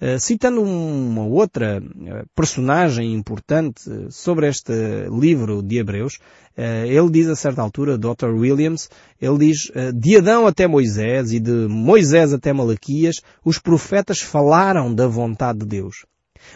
Uh, 0.00 0.20
citando 0.20 0.62
uma 0.62 1.26
outra 1.26 1.82
uh, 1.82 2.28
personagem 2.36 3.12
importante 3.12 3.82
sobre 4.12 4.48
este 4.48 4.72
livro 5.10 5.64
de 5.64 5.78
Hebreus, 5.78 6.20
ele 6.56 7.10
diz 7.10 7.28
a 7.28 7.36
certa 7.36 7.62
altura, 7.62 7.96
Dr. 7.96 8.30
Williams, 8.34 8.88
ele 9.20 9.38
diz, 9.38 9.70
de 9.94 10.16
Adão 10.16 10.44
até 10.44 10.66
Moisés 10.66 11.30
e 11.30 11.38
de 11.38 11.68
Moisés 11.68 12.32
até 12.32 12.52
Malaquias, 12.52 13.20
os 13.44 13.60
profetas 13.60 14.20
falaram 14.20 14.92
da 14.92 15.06
vontade 15.06 15.60
de 15.60 15.66
Deus. 15.66 16.04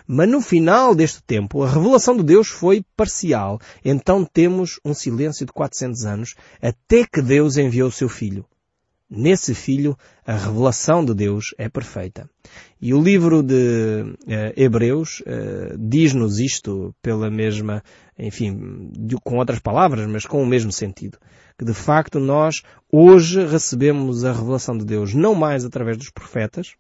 Mas 0.07 0.29
no 0.29 0.41
final 0.41 0.95
deste 0.95 1.23
tempo, 1.23 1.63
a 1.63 1.71
revelação 1.71 2.17
de 2.17 2.23
Deus 2.23 2.49
foi 2.49 2.85
parcial. 2.97 3.61
Então 3.85 4.25
temos 4.25 4.81
um 4.85 4.95
silêncio 4.95 5.47
de 5.47 5.53
400 5.53 6.05
anos 6.05 6.35
até 6.61 7.07
que 7.07 7.23
Deus 7.23 7.57
enviou 7.57 7.89
o 7.89 7.93
seu 7.93 8.09
Filho. 8.09 8.45
Nesse 9.15 9.55
Filho, 9.55 9.95
a 10.27 10.33
revelação 10.33 11.05
de 11.05 11.13
Deus 11.13 11.55
é 11.59 11.69
perfeita. 11.69 12.31
E 12.81 12.95
o 12.95 13.03
livro 13.03 13.43
de 13.43 13.55
uh, 13.55 14.53
Hebreus 14.57 15.21
uh, 15.21 15.77
diz-nos 15.79 16.41
isto 16.41 16.95
pela 17.03 17.31
mesma, 17.31 17.85
enfim, 18.19 18.91
de, 18.91 19.17
com 19.17 19.37
outras 19.37 19.59
palavras, 19.59 20.07
mas 20.09 20.25
com 20.25 20.43
o 20.43 20.47
mesmo 20.47 20.73
sentido. 20.73 21.19
Que 21.59 21.65
de 21.67 21.75
facto 21.75 22.19
nós 22.19 22.63
hoje 22.91 23.45
recebemos 23.45 24.25
a 24.25 24.33
revelação 24.33 24.79
de 24.79 24.87
Deus 24.87 25.13
não 25.13 25.35
mais 25.35 25.63
através 25.63 25.99
dos 25.99 26.09
profetas, 26.09 26.75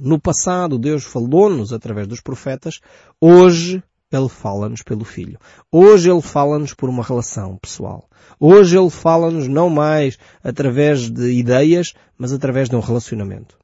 no 0.00 0.18
passado 0.18 0.78
Deus 0.78 1.04
falou-nos 1.04 1.72
através 1.72 2.06
dos 2.06 2.20
profetas, 2.20 2.80
hoje 3.20 3.82
Ele 4.10 4.28
fala-nos 4.28 4.82
pelo 4.82 5.04
Filho. 5.04 5.38
Hoje 5.70 6.10
Ele 6.10 6.22
fala-nos 6.22 6.74
por 6.74 6.88
uma 6.88 7.02
relação 7.02 7.56
pessoal. 7.56 8.08
Hoje 8.38 8.78
Ele 8.78 8.90
fala-nos 8.90 9.46
não 9.46 9.68
mais 9.68 10.18
através 10.42 11.10
de 11.10 11.30
ideias, 11.32 11.92
mas 12.16 12.32
através 12.32 12.68
de 12.68 12.76
um 12.76 12.80
relacionamento. 12.80 13.58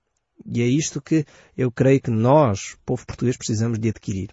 E 0.45 0.63
é 0.63 0.67
isto 0.67 1.01
que 1.01 1.25
eu 1.57 1.71
creio 1.73 2.01
que 2.01 2.11
nós, 2.11 2.77
povo 2.85 3.07
português, 3.07 3.37
precisamos 3.37 3.79
de 3.79 3.89
adquirir. 3.89 4.31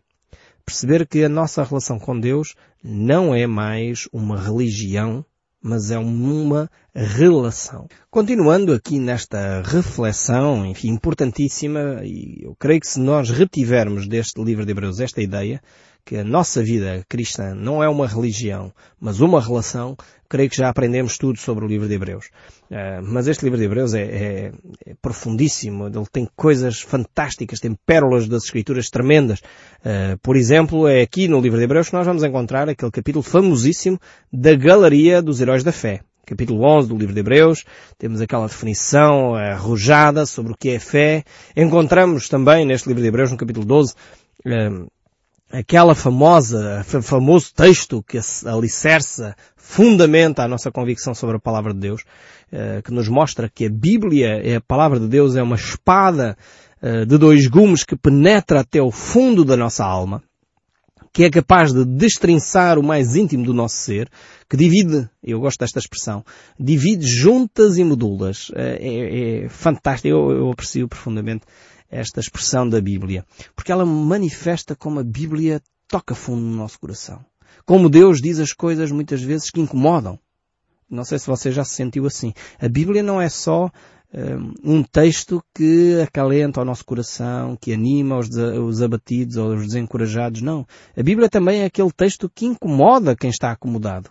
Perceber 0.65 1.07
que 1.07 1.23
a 1.23 1.29
nossa 1.29 1.63
relação 1.63 1.99
com 1.99 2.17
Deus 2.19 2.55
não 2.83 3.33
é 3.33 3.47
mais 3.47 4.07
uma 4.13 4.39
religião, 4.39 5.25
mas 5.63 5.89
é 5.89 5.97
uma 5.97 6.69
relação. 6.93 7.87
Continuando 8.11 8.73
aqui 8.73 8.99
nesta 8.99 9.61
reflexão, 9.61 10.65
enfim, 10.65 10.89
importantíssima, 10.89 12.01
e 12.03 12.43
eu 12.43 12.53
creio 12.55 12.81
que 12.81 12.87
se 12.87 12.99
nós 12.99 13.29
retivermos 13.29 14.05
deste 14.05 14.43
livro 14.43 14.65
de 14.65 14.71
Hebreus 14.71 14.99
esta 14.99 15.21
ideia, 15.21 15.61
que 16.05 16.17
a 16.17 16.23
nossa 16.23 16.61
vida 16.61 17.03
cristã 17.07 17.55
não 17.55 17.81
é 17.81 17.87
uma 17.87 18.07
religião, 18.07 18.73
mas 18.99 19.21
uma 19.21 19.41
relação, 19.41 19.95
creio 20.27 20.49
que 20.49 20.57
já 20.57 20.69
aprendemos 20.69 21.17
tudo 21.17 21.39
sobre 21.39 21.63
o 21.63 21.67
livro 21.67 21.87
de 21.87 21.93
Hebreus. 21.93 22.25
Uh, 22.69 23.01
mas 23.03 23.27
este 23.27 23.43
livro 23.45 23.57
de 23.57 23.65
Hebreus 23.65 23.93
é, 23.93 24.01
é, 24.01 24.51
é, 24.85 24.93
profundíssimo, 25.01 25.87
ele 25.87 26.05
tem 26.11 26.27
coisas 26.35 26.81
fantásticas, 26.81 27.59
tem 27.59 27.77
pérolas 27.85 28.27
das 28.27 28.43
escrituras 28.43 28.89
tremendas. 28.89 29.39
Uh, 29.39 30.17
por 30.21 30.35
exemplo, 30.35 30.87
é 30.87 31.01
aqui 31.01 31.27
no 31.27 31.39
livro 31.39 31.57
de 31.57 31.63
Hebreus 31.63 31.87
que 31.89 31.95
nós 31.95 32.05
vamos 32.05 32.23
encontrar 32.23 32.67
aquele 32.67 32.91
capítulo 32.91 33.23
famosíssimo 33.23 33.99
da 34.31 34.55
Galeria 34.55 35.21
dos 35.21 35.39
Heróis 35.39 35.63
da 35.63 35.71
Fé 35.71 36.01
capítulo 36.25 36.63
11 36.63 36.87
do 36.87 36.97
livro 36.97 37.13
de 37.13 37.19
Hebreus, 37.19 37.65
temos 37.97 38.21
aquela 38.21 38.47
definição 38.47 39.35
arrojada 39.35 40.25
sobre 40.25 40.53
o 40.53 40.55
que 40.57 40.69
é 40.69 40.79
fé. 40.79 41.25
Encontramos 41.55 42.29
também 42.29 42.65
neste 42.65 42.87
livro 42.87 43.01
de 43.01 43.09
Hebreus, 43.09 43.29
no 43.29 43.37
capítulo 43.37 43.65
12, 43.65 43.93
aquela 45.53 45.93
famosa, 45.93 46.83
famoso 46.83 47.53
texto 47.53 48.03
que 48.03 48.19
alicerça, 48.45 49.35
fundamenta 49.55 50.43
a 50.43 50.47
nossa 50.47 50.71
convicção 50.71 51.13
sobre 51.13 51.37
a 51.37 51.39
palavra 51.39 51.73
de 51.73 51.79
Deus, 51.79 52.03
eh, 52.51 52.81
que 52.83 52.91
nos 52.91 53.07
mostra 53.07 53.47
que 53.47 53.67
a 53.67 53.69
Bíblia, 53.69 54.41
é 54.43 54.55
a 54.55 54.61
palavra 54.61 54.99
de 54.99 55.07
Deus, 55.07 55.35
é 55.35 55.43
uma 55.43 55.55
espada 55.55 56.35
eh, 56.81 57.05
de 57.05 57.17
dois 57.19 57.45
gumes 57.47 57.83
que 57.83 57.95
penetra 57.95 58.61
até 58.61 58.81
o 58.81 58.89
fundo 58.89 59.45
da 59.45 59.55
nossa 59.55 59.85
alma, 59.85 60.23
que 61.13 61.23
é 61.23 61.29
capaz 61.29 61.71
de 61.71 61.85
destrinçar 61.85 62.79
o 62.79 62.83
mais 62.83 63.15
íntimo 63.15 63.45
do 63.45 63.53
nosso 63.53 63.75
ser, 63.75 64.09
que 64.49 64.57
divide, 64.57 65.07
eu 65.23 65.39
gosto 65.39 65.59
desta 65.59 65.77
expressão, 65.77 66.25
divide 66.59 67.05
juntas 67.05 67.77
e 67.77 67.83
medulas. 67.83 68.51
Eh, 68.55 68.79
é, 68.81 69.45
é 69.45 69.49
fantástico, 69.49 70.07
eu, 70.07 70.31
eu 70.31 70.51
aprecio 70.51 70.87
profundamente 70.87 71.45
esta 71.93 72.19
expressão 72.19 72.67
da 72.67 72.81
Bíblia. 72.81 73.25
Porque 73.55 73.71
ela 73.71 73.85
manifesta 73.85 74.75
como 74.75 74.99
a 74.99 75.03
Bíblia 75.03 75.61
toca 75.87 76.15
fundo 76.15 76.41
no 76.41 76.55
nosso 76.55 76.79
coração. 76.79 77.23
Como 77.65 77.89
Deus 77.89 78.19
diz 78.19 78.39
as 78.39 78.51
coisas 78.51 78.91
muitas 78.91 79.21
vezes 79.21 79.51
que 79.51 79.61
incomodam. 79.61 80.19
Não 80.89 81.03
sei 81.03 81.19
se 81.19 81.27
você 81.27 81.51
já 81.51 81.63
se 81.63 81.75
sentiu 81.75 82.05
assim. 82.05 82.33
A 82.59 82.67
Bíblia 82.67 83.01
não 83.01 83.21
é 83.21 83.29
só 83.29 83.69
um, 84.13 84.77
um 84.77 84.83
texto 84.83 85.43
que 85.55 85.99
acalenta 86.01 86.61
o 86.61 86.65
nosso 86.65 86.83
coração, 86.85 87.55
que 87.55 87.73
anima 87.73 88.17
os, 88.17 88.29
os 88.29 88.81
abatidos 88.81 89.37
ou 89.37 89.53
os 89.53 89.67
desencorajados. 89.67 90.41
Não. 90.41 90.65
A 90.97 91.03
Bíblia 91.03 91.29
também 91.29 91.61
é 91.61 91.65
aquele 91.65 91.91
texto 91.91 92.29
que 92.29 92.45
incomoda 92.45 93.15
quem 93.15 93.29
está 93.29 93.51
acomodado. 93.51 94.09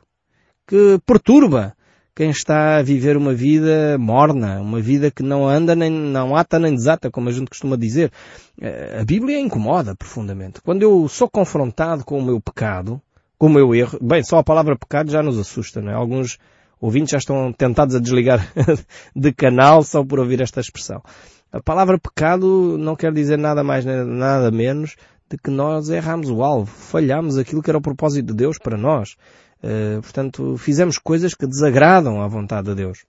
Que 0.67 0.99
perturba 1.05 1.77
quem 2.15 2.31
está 2.31 2.77
a 2.77 2.83
viver 2.83 3.17
uma 3.17 3.33
vida 3.33 3.97
morna, 3.99 4.61
uma 4.61 4.81
vida 4.81 5.11
que 5.11 5.23
não 5.23 5.49
anda 5.49 5.75
nem, 5.75 5.91
não 5.91 6.37
ata 6.37 6.59
nem 6.59 6.75
desata, 6.75 7.11
como 7.11 7.29
a 7.29 7.33
gente 7.33 7.49
costuma 7.49 7.77
dizer. 7.77 8.13
Eh, 8.61 8.99
a 9.01 9.05
Bíblia 9.05 9.41
incomoda 9.41 9.95
profundamente. 9.95 10.61
Quando 10.61 10.83
eu 10.83 11.09
sou 11.09 11.29
confrontado 11.29 12.05
com 12.05 12.19
o 12.19 12.25
meu 12.25 12.41
pecado, 12.41 13.01
com 13.39 13.47
o 13.47 13.51
meu 13.51 13.75
erro, 13.75 13.99
bem, 14.01 14.23
só 14.23 14.39
a 14.39 14.45
palavra 14.45 14.77
pecado 14.77 15.11
já 15.11 15.23
nos 15.23 15.39
assusta, 15.39 15.81
não 15.81 15.91
é? 15.91 15.95
Alguns 15.95 16.39
ouvintes 16.81 17.13
já 17.13 17.19
estão 17.19 17.53
tentados 17.53 17.95
a 17.95 18.01
desligar 18.01 18.47
de 19.17 19.33
canal 19.33 19.83
só 19.83 20.05
por 20.05 20.21
ouvir 20.21 20.43
esta 20.43 20.61
expressão. 20.61 21.03
A 21.51 21.63
palavra 21.63 21.99
pecado 21.99 22.77
não 22.79 22.95
quer 22.95 23.13
dizer 23.13 23.39
nada 23.39 23.65
mais, 23.65 23.85
nada 23.85 24.51
menos 24.51 24.97
de 25.31 25.39
que 25.39 25.51
nós 25.51 25.89
erramos 25.89 26.29
o 26.29 26.43
alvo, 26.43 26.67
falhamos 26.67 27.39
aquilo 27.39 27.63
que 27.63 27.71
era 27.71 27.79
o 27.79 27.83
propósito 27.83 28.27
de 28.27 28.35
Deus 28.35 28.59
para 28.59 28.77
nós. 28.77 29.17
Uh, 29.63 30.03
portanto, 30.03 30.57
fizemos 30.57 30.99
coisas 30.99 31.35
que 31.35 31.47
desagradam 31.47 32.21
à 32.21 32.27
vontade 32.27 32.69
de 32.69 32.75
Deus. 32.75 33.05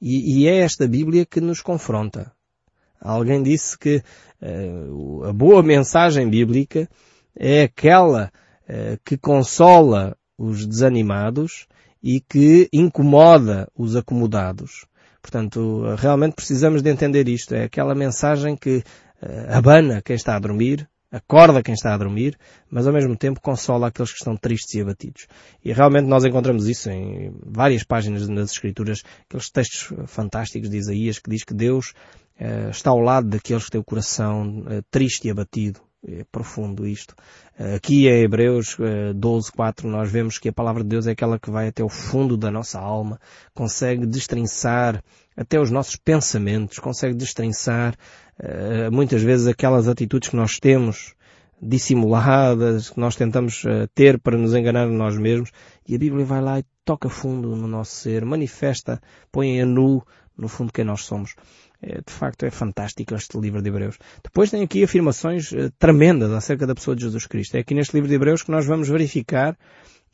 E, 0.00 0.40
e, 0.40 0.48
é 0.48 0.58
esta 0.58 0.88
Bíblia 0.88 1.26
que 1.26 1.40
nos 1.40 1.60
confronta. 1.60 2.32
Alguém 2.98 3.42
disse 3.42 3.78
que 3.78 4.02
uh, 4.40 5.24
a 5.24 5.32
boa 5.32 5.62
mensagem 5.62 6.28
bíblica 6.28 6.88
é 7.36 7.64
aquela 7.64 8.32
uh, 8.64 8.98
que 9.04 9.18
consola 9.18 10.16
os 10.38 10.66
desanimados 10.66 11.66
e 12.02 12.20
que 12.20 12.68
incomoda 12.72 13.70
os 13.76 13.94
acomodados. 13.94 14.86
Portanto, 15.20 15.84
realmente 15.98 16.34
precisamos 16.34 16.82
de 16.82 16.90
entender 16.90 17.28
isto. 17.28 17.54
É 17.54 17.64
aquela 17.64 17.94
mensagem 17.94 18.56
que 18.56 18.82
abana 19.48 20.02
quem 20.02 20.16
está 20.16 20.34
a 20.34 20.40
dormir, 20.40 20.88
acorda 21.12 21.62
quem 21.62 21.74
está 21.74 21.92
a 21.92 21.98
dormir, 21.98 22.38
mas 22.70 22.86
ao 22.86 22.92
mesmo 22.92 23.14
tempo 23.16 23.40
consola 23.40 23.88
aqueles 23.88 24.10
que 24.10 24.18
estão 24.18 24.34
tristes 24.36 24.74
e 24.74 24.80
abatidos. 24.80 25.26
E 25.62 25.72
realmente 25.72 26.06
nós 26.06 26.24
encontramos 26.24 26.66
isso 26.66 26.90
em 26.90 27.32
várias 27.44 27.84
páginas 27.84 28.26
das 28.26 28.50
Escrituras, 28.50 29.02
aqueles 29.28 29.50
textos 29.50 29.92
fantásticos 30.06 30.70
de 30.70 30.78
Isaías 30.78 31.18
que 31.18 31.30
diz 31.30 31.44
que 31.44 31.52
Deus 31.52 31.92
uh, 32.40 32.70
está 32.70 32.90
ao 32.90 32.98
lado 32.98 33.28
daqueles 33.28 33.66
que 33.66 33.72
têm 33.72 33.80
o 33.80 33.84
coração 33.84 34.60
uh, 34.60 34.82
triste 34.90 35.28
e 35.28 35.30
abatido. 35.30 35.80
É 36.04 36.24
profundo 36.32 36.84
isto. 36.84 37.14
Uh, 37.56 37.76
aqui 37.76 38.08
em 38.08 38.22
Hebreus 38.22 38.76
uh, 38.76 39.14
12, 39.14 39.52
4 39.52 39.88
nós 39.88 40.10
vemos 40.10 40.36
que 40.36 40.48
a 40.48 40.52
palavra 40.52 40.82
de 40.82 40.88
Deus 40.88 41.06
é 41.06 41.12
aquela 41.12 41.38
que 41.38 41.48
vai 41.48 41.68
até 41.68 41.84
o 41.84 41.88
fundo 41.88 42.36
da 42.36 42.50
nossa 42.50 42.80
alma, 42.80 43.20
consegue 43.54 44.04
destrinçar 44.04 45.00
até 45.36 45.60
os 45.60 45.70
nossos 45.70 45.94
pensamentos, 45.94 46.80
consegue 46.80 47.14
destrinçar 47.14 47.94
uh, 48.40 48.90
muitas 48.90 49.22
vezes 49.22 49.46
aquelas 49.46 49.86
atitudes 49.86 50.28
que 50.28 50.34
nós 50.34 50.58
temos 50.58 51.14
dissimuladas, 51.64 52.90
que 52.90 52.98
nós 52.98 53.14
tentamos 53.14 53.62
ter 53.94 54.18
para 54.18 54.36
nos 54.36 54.52
enganar 54.52 54.88
a 54.88 54.90
nós 54.90 55.16
mesmos, 55.16 55.52
e 55.86 55.94
a 55.94 55.98
Bíblia 55.98 56.24
vai 56.24 56.40
lá 56.40 56.58
e 56.58 56.64
toca 56.84 57.08
fundo 57.08 57.54
no 57.54 57.68
nosso 57.68 57.92
ser, 57.92 58.24
manifesta, 58.24 59.00
põe 59.30 59.60
a 59.60 59.64
nu, 59.64 60.02
no 60.42 60.48
fundo, 60.48 60.72
quem 60.72 60.84
nós 60.84 61.04
somos. 61.04 61.34
É, 61.80 62.00
de 62.00 62.12
facto, 62.12 62.44
é 62.44 62.50
fantástico 62.50 63.14
este 63.14 63.38
livro 63.38 63.62
de 63.62 63.68
Hebreus. 63.68 63.98
Depois 64.22 64.50
tem 64.50 64.62
aqui 64.62 64.84
afirmações 64.84 65.50
uh, 65.52 65.70
tremendas 65.78 66.30
acerca 66.32 66.66
da 66.66 66.74
pessoa 66.74 66.94
de 66.94 67.02
Jesus 67.02 67.26
Cristo. 67.26 67.56
É 67.56 67.60
aqui 67.60 67.74
neste 67.74 67.94
livro 67.94 68.08
de 68.08 68.14
Hebreus 68.14 68.42
que 68.42 68.50
nós 68.50 68.66
vamos 68.66 68.88
verificar 68.88 69.56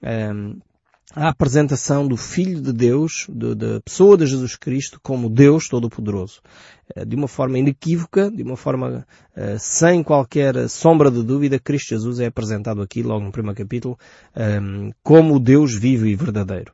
um, 0.03 0.07
ehm, 0.09 0.59
a 1.15 1.29
apresentação 1.31 2.07
do 2.07 2.17
Filho 2.17 2.61
de 2.61 2.73
Deus, 2.73 3.27
da 3.31 3.81
pessoa 3.81 4.17
de 4.17 4.27
Jesus 4.27 4.57
Cristo, 4.57 5.01
como 5.03 5.31
Deus 5.31 5.67
Todo-Poderoso. 5.69 6.43
Eh, 6.95 7.05
de 7.05 7.17
uma 7.17 7.27
forma 7.27 7.59
inequívoca, 7.59 8.31
de 8.31 8.43
uma 8.43 8.57
forma 8.57 9.07
uh, 9.37 9.59
sem 9.59 10.03
qualquer 10.03 10.69
sombra 10.69 11.11
de 11.11 11.23
dúvida, 11.23 11.59
Cristo 11.59 11.91
Jesus 11.91 12.21
é 12.21 12.27
apresentado 12.27 12.83
aqui, 12.83 13.03
logo 13.03 13.25
no 13.25 13.33
primeiro 13.33 13.57
capítulo, 13.57 13.99
um, 14.37 14.43
ehm, 14.43 14.91
como 15.03 15.41
Deus 15.41 15.75
vivo 15.75 16.07
e 16.07 16.15
verdadeiro. 16.15 16.73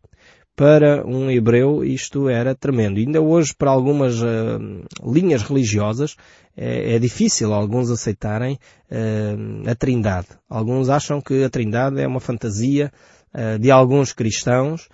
Para 0.56 1.04
um 1.04 1.28
hebreu 1.28 1.84
isto 1.84 2.28
era 2.28 2.54
tremendo. 2.54 2.98
Ainda 2.98 3.20
hoje, 3.20 3.52
para 3.52 3.72
algumas 3.72 4.22
uh, 4.22 4.84
linhas 5.04 5.42
religiosas, 5.42 6.16
é, 6.56 6.94
é, 6.94 6.98
difícil 7.00 7.52
alguns 7.52 7.90
aceitarem 7.90 8.58
uh, 8.88 9.68
a 9.68 9.74
Trindade. 9.74 10.28
Alguns 10.48 10.88
acham 10.88 11.20
que 11.20 11.42
a 11.42 11.50
Trindade 11.50 12.00
é 12.00 12.06
uma 12.06 12.20
fantasia 12.20 12.92
uh, 13.34 13.58
de 13.58 13.70
alguns 13.70 14.12
cristãos 14.12 14.88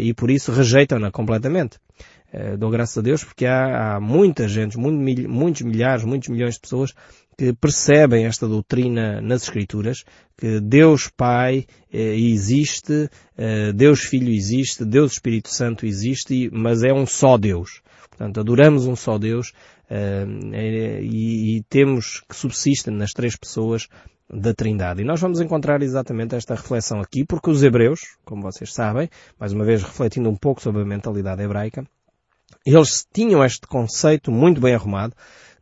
e 0.00 0.12
por 0.12 0.28
isso 0.28 0.50
rejeitam-na 0.50 1.08
completamente. 1.12 1.78
dou 2.58 2.68
graças 2.68 2.98
a 2.98 3.00
Deus 3.00 3.22
porque 3.22 3.46
há, 3.46 3.94
há 3.94 4.00
muita 4.00 4.48
gente, 4.48 4.76
muito, 4.76 4.98
muitos 5.30 5.62
milhares, 5.62 6.02
muitos 6.02 6.28
milhões 6.28 6.54
de 6.54 6.60
pessoas 6.62 6.92
que 7.40 7.54
percebem 7.54 8.26
esta 8.26 8.46
doutrina 8.46 9.18
nas 9.22 9.44
Escrituras, 9.44 10.04
que 10.36 10.60
Deus 10.60 11.08
Pai 11.08 11.64
eh, 11.90 12.14
existe, 12.14 13.08
eh, 13.34 13.72
Deus 13.72 14.00
Filho 14.00 14.30
existe, 14.30 14.84
Deus 14.84 15.12
Espírito 15.12 15.48
Santo 15.48 15.86
existe, 15.86 16.50
mas 16.52 16.82
é 16.82 16.92
um 16.92 17.06
só 17.06 17.38
Deus. 17.38 17.80
Portanto, 18.10 18.40
adoramos 18.40 18.84
um 18.84 18.94
só 18.94 19.16
Deus 19.16 19.54
eh, 19.88 20.26
e, 21.02 21.56
e 21.56 21.62
temos 21.62 22.22
que 22.28 22.36
subsistem 22.36 22.92
nas 22.92 23.12
três 23.12 23.34
pessoas 23.36 23.88
da 24.28 24.52
Trindade. 24.52 25.00
E 25.00 25.04
nós 25.06 25.18
vamos 25.18 25.40
encontrar 25.40 25.80
exatamente 25.80 26.34
esta 26.34 26.54
reflexão 26.54 27.00
aqui, 27.00 27.24
porque 27.24 27.48
os 27.48 27.62
hebreus, 27.62 28.18
como 28.22 28.42
vocês 28.42 28.70
sabem, 28.70 29.08
mais 29.38 29.54
uma 29.54 29.64
vez 29.64 29.82
refletindo 29.82 30.28
um 30.28 30.36
pouco 30.36 30.60
sobre 30.60 30.82
a 30.82 30.84
mentalidade 30.84 31.40
hebraica, 31.40 31.86
eles 32.66 33.06
tinham 33.10 33.42
este 33.42 33.66
conceito 33.66 34.30
muito 34.30 34.60
bem 34.60 34.74
arrumado 34.74 35.14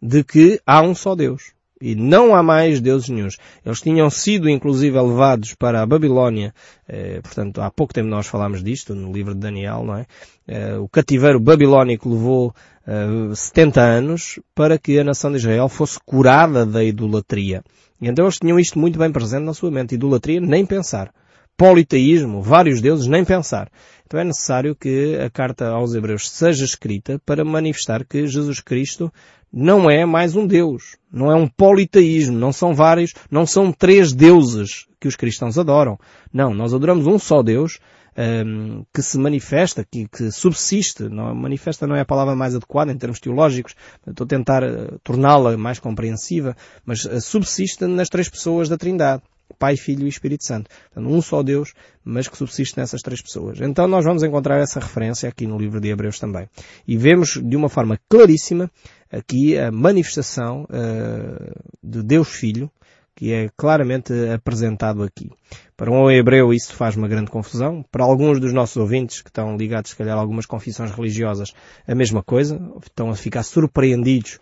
de 0.03 0.25
que 0.25 0.61
há 0.67 0.83
um 0.83 0.93
só 0.93 1.15
Deus. 1.15 1.57
E 1.81 1.95
não 1.95 2.35
há 2.35 2.43
mais 2.43 2.81
deuses 2.81 3.09
nenhums. 3.09 3.37
Eles 3.65 3.81
tinham 3.81 4.11
sido 4.11 4.49
inclusive 4.49 5.01
levados 5.01 5.55
para 5.55 5.81
a 5.81 5.87
Babilónia, 5.87 6.53
eh, 6.89 7.21
portanto 7.23 7.61
há 7.61 7.71
pouco 7.71 7.95
tempo 7.95 8.09
nós 8.09 8.27
falámos 8.27 8.63
disto 8.63 8.95
no 8.95 9.13
livro 9.13 9.35
de 9.35 9.41
Daniel, 9.41 9.85
não 9.85 9.97
é? 9.97 10.07
Eh, 10.47 10.77
o 10.79 10.89
cativeiro 10.89 11.39
babilónico 11.39 12.09
levou 12.09 12.55
eh, 12.87 13.35
70 13.35 13.81
anos 13.81 14.41
para 14.55 14.79
que 14.79 14.99
a 14.99 15.05
nação 15.05 15.31
de 15.31 15.37
Israel 15.37 15.69
fosse 15.69 15.99
curada 16.05 16.67
da 16.67 16.83
idolatria. 16.83 17.63
E 18.01 18.09
então 18.09 18.25
eles 18.25 18.39
tinham 18.39 18.59
isto 18.59 18.79
muito 18.79 18.99
bem 18.99 19.13
presente 19.13 19.45
na 19.45 19.55
sua 19.55 19.71
mente. 19.71 19.95
Idolatria, 19.95 20.41
nem 20.41 20.65
pensar. 20.65 21.13
Politeísmo, 21.59 22.41
vários 22.41 22.81
deuses, 22.81 23.07
nem 23.07 23.25
pensar. 23.25 23.69
Então 24.07 24.19
é 24.19 24.25
necessário 24.25 24.75
que 24.75 25.17
a 25.17 25.29
carta 25.29 25.69
aos 25.69 25.93
Hebreus 25.93 26.31
seja 26.31 26.65
escrita 26.65 27.21
para 27.27 27.45
manifestar 27.45 28.07
que 28.07 28.27
Jesus 28.27 28.61
Cristo 28.61 29.13
não 29.53 29.91
é 29.91 30.07
mais 30.07 30.37
um 30.37 30.47
Deus. 30.47 30.97
Não 31.13 31.31
é 31.31 31.35
um 31.35 31.49
politeísmo. 31.49 32.39
Não 32.39 32.53
são 32.53 32.75
vários, 32.75 33.13
não 33.31 33.45
são 33.45 33.73
três 33.73 34.13
deuses 34.13 34.87
que 35.01 35.09
os 35.09 35.17
cristãos 35.17 35.59
adoram. 35.59 35.99
Não, 36.33 36.55
nós 36.55 36.73
adoramos 36.73 37.07
um 37.07 37.19
só 37.19 37.43
Deus 37.43 37.79
um, 38.17 38.85
que 38.93 39.03
se 39.03 39.19
manifesta, 39.19 39.85
que, 39.85 40.09
que 40.09 40.31
subsiste. 40.31 41.05
Não, 41.09 41.35
manifesta 41.35 41.87
não 41.87 41.97
é 41.97 42.01
a 42.01 42.07
palavra 42.07 42.35
mais 42.35 42.55
adequada 42.55 42.93
em 42.93 42.97
termos 42.97 43.21
teológicos. 43.21 43.75
Estou 44.07 44.25
a 44.25 44.29
tentar 44.29 44.63
uh, 44.63 44.99
torná-la 45.05 45.57
mais 45.57 45.79
compreensiva, 45.79 46.57
mas 46.85 47.05
uh, 47.05 47.21
subsiste 47.21 47.87
nas 47.87 48.09
três 48.09 48.29
pessoas 48.29 48.69
da 48.69 48.77
Trindade. 48.77 49.23
Pai, 49.59 49.77
Filho 49.77 50.07
e 50.07 50.09
Espírito 50.09 50.45
Santo. 50.45 50.71
Portanto, 50.93 51.13
um 51.13 51.21
só 51.21 51.43
Deus, 51.43 51.75
mas 52.05 52.29
que 52.29 52.37
subsiste 52.37 52.79
nessas 52.79 53.03
três 53.03 53.21
pessoas. 53.21 53.61
Então 53.61 53.89
nós 53.89 54.05
vamos 54.05 54.23
encontrar 54.23 54.61
essa 54.61 54.81
referência 54.81 55.29
aqui 55.29 55.47
no 55.47 55.59
livro 55.59 55.81
de 55.81 55.89
Hebreus 55.89 56.19
também. 56.19 56.49
E 56.87 56.97
vemos 56.97 57.41
de 57.43 57.57
uma 57.57 57.69
forma 57.69 57.99
claríssima 58.09 58.71
aqui 59.11 59.59
a 59.59 59.71
manifestação 59.71 60.65
uh, 60.65 61.55
de 61.83 62.03
Deus 62.03 62.29
Filho, 62.29 62.71
que 63.17 63.33
é 63.33 63.49
claramente 63.57 64.13
apresentado 64.33 65.03
aqui. 65.03 65.29
Para 65.77 65.91
um 65.91 66.09
hebreu 66.09 66.53
isso 66.53 66.73
faz 66.73 66.97
uma 66.97 67.09
grande 67.09 67.31
confusão. 67.31 67.85
Para 67.91 68.05
alguns 68.05 68.39
dos 68.39 68.53
nossos 68.53 68.77
ouvintes, 68.77 69.23
que 69.23 69.29
estão 69.29 69.57
ligados, 69.57 69.91
se 69.91 69.97
calhar, 69.97 70.17
a 70.17 70.21
algumas 70.21 70.47
confissões 70.47 70.93
religiosas, 70.93 71.53
a 71.87 71.95
mesma 71.97 72.23
coisa. 72.23 72.61
Estão 72.81 73.11
a 73.11 73.17
ficar 73.17 73.43
surpreendidos 73.43 74.39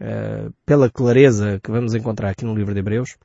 uh, 0.00 0.52
pela 0.64 0.88
clareza 0.88 1.58
que 1.60 1.72
vamos 1.72 1.92
encontrar 1.92 2.30
aqui 2.30 2.44
no 2.44 2.54
livro 2.54 2.72
de 2.72 2.78
Hebreus 2.78 3.16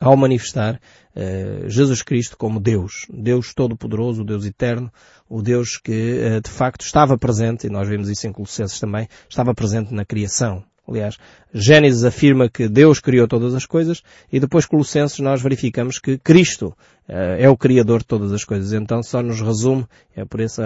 ao 0.00 0.16
manifestar 0.16 0.80
uh, 1.14 1.68
Jesus 1.68 2.02
Cristo 2.02 2.36
como 2.36 2.60
Deus, 2.60 3.06
Deus 3.12 3.52
Todo-Poderoso, 3.54 4.24
Deus 4.24 4.44
Eterno, 4.44 4.92
o 5.28 5.42
Deus 5.42 5.76
que 5.76 6.20
uh, 6.20 6.40
de 6.40 6.50
facto 6.50 6.82
estava 6.82 7.18
presente, 7.18 7.66
e 7.66 7.70
nós 7.70 7.88
vemos 7.88 8.08
isso 8.08 8.26
em 8.26 8.32
Colossenses 8.32 8.78
também, 8.78 9.08
estava 9.28 9.54
presente 9.54 9.92
na 9.92 10.04
criação. 10.04 10.64
Aliás, 10.86 11.18
Gênesis 11.52 12.02
afirma 12.02 12.48
que 12.48 12.66
Deus 12.66 12.98
criou 12.98 13.28
todas 13.28 13.54
as 13.54 13.66
coisas 13.66 14.02
e 14.32 14.40
depois 14.40 14.64
Colossenses 14.64 15.18
nós 15.18 15.42
verificamos 15.42 15.98
que 15.98 16.16
Cristo 16.16 16.68
uh, 17.06 17.36
é 17.38 17.46
o 17.46 17.58
Criador 17.58 17.98
de 17.98 18.06
todas 18.06 18.32
as 18.32 18.42
coisas. 18.42 18.72
Então 18.72 19.02
só 19.02 19.22
nos 19.22 19.42
resume, 19.42 19.84
é 20.16 20.24
por 20.24 20.40
esse 20.40 20.62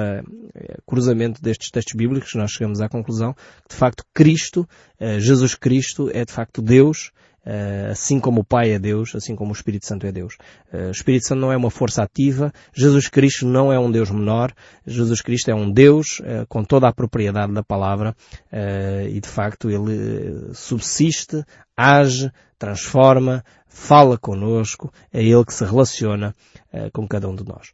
cruzamento 0.86 1.42
destes 1.42 1.72
textos 1.72 1.94
bíblicos 1.96 2.30
que 2.30 2.38
nós 2.38 2.52
chegamos 2.52 2.80
à 2.80 2.88
conclusão 2.88 3.34
que 3.34 3.70
de 3.70 3.74
facto 3.74 4.04
Cristo, 4.14 4.68
Jesus 5.18 5.56
Cristo 5.56 6.08
é 6.14 6.24
de 6.24 6.32
facto 6.32 6.62
Deus, 6.62 7.10
assim 7.90 8.20
como 8.20 8.40
o 8.40 8.44
Pai 8.44 8.70
é 8.72 8.78
Deus, 8.78 9.14
assim 9.14 9.34
como 9.34 9.50
o 9.50 9.54
Espírito 9.54 9.86
Santo 9.86 10.06
é 10.06 10.12
Deus. 10.12 10.36
Uh, 10.72 10.88
o 10.88 10.90
Espírito 10.90 11.26
Santo 11.26 11.40
não 11.40 11.52
é 11.52 11.56
uma 11.56 11.70
força 11.70 12.02
ativa, 12.02 12.52
Jesus 12.72 13.08
Cristo 13.08 13.46
não 13.46 13.72
é 13.72 13.78
um 13.78 13.90
Deus 13.90 14.10
menor, 14.10 14.52
Jesus 14.86 15.20
Cristo 15.20 15.50
é 15.50 15.54
um 15.54 15.70
Deus 15.70 16.20
uh, 16.20 16.46
com 16.48 16.62
toda 16.62 16.88
a 16.88 16.92
propriedade 16.92 17.52
da 17.52 17.62
palavra 17.62 18.14
e 19.08 19.20
de 19.20 19.28
facto 19.28 19.70
ele 19.70 20.52
subsiste, 20.54 21.44
age, 21.76 22.30
transforma, 22.58 23.44
fala 23.66 24.18
conosco, 24.18 24.92
é 25.12 25.22
ele 25.22 25.44
que 25.44 25.54
se 25.54 25.64
relaciona 25.64 26.34
com 26.92 27.06
cada 27.08 27.28
um 27.28 27.34
de 27.34 27.44
nós. 27.44 27.72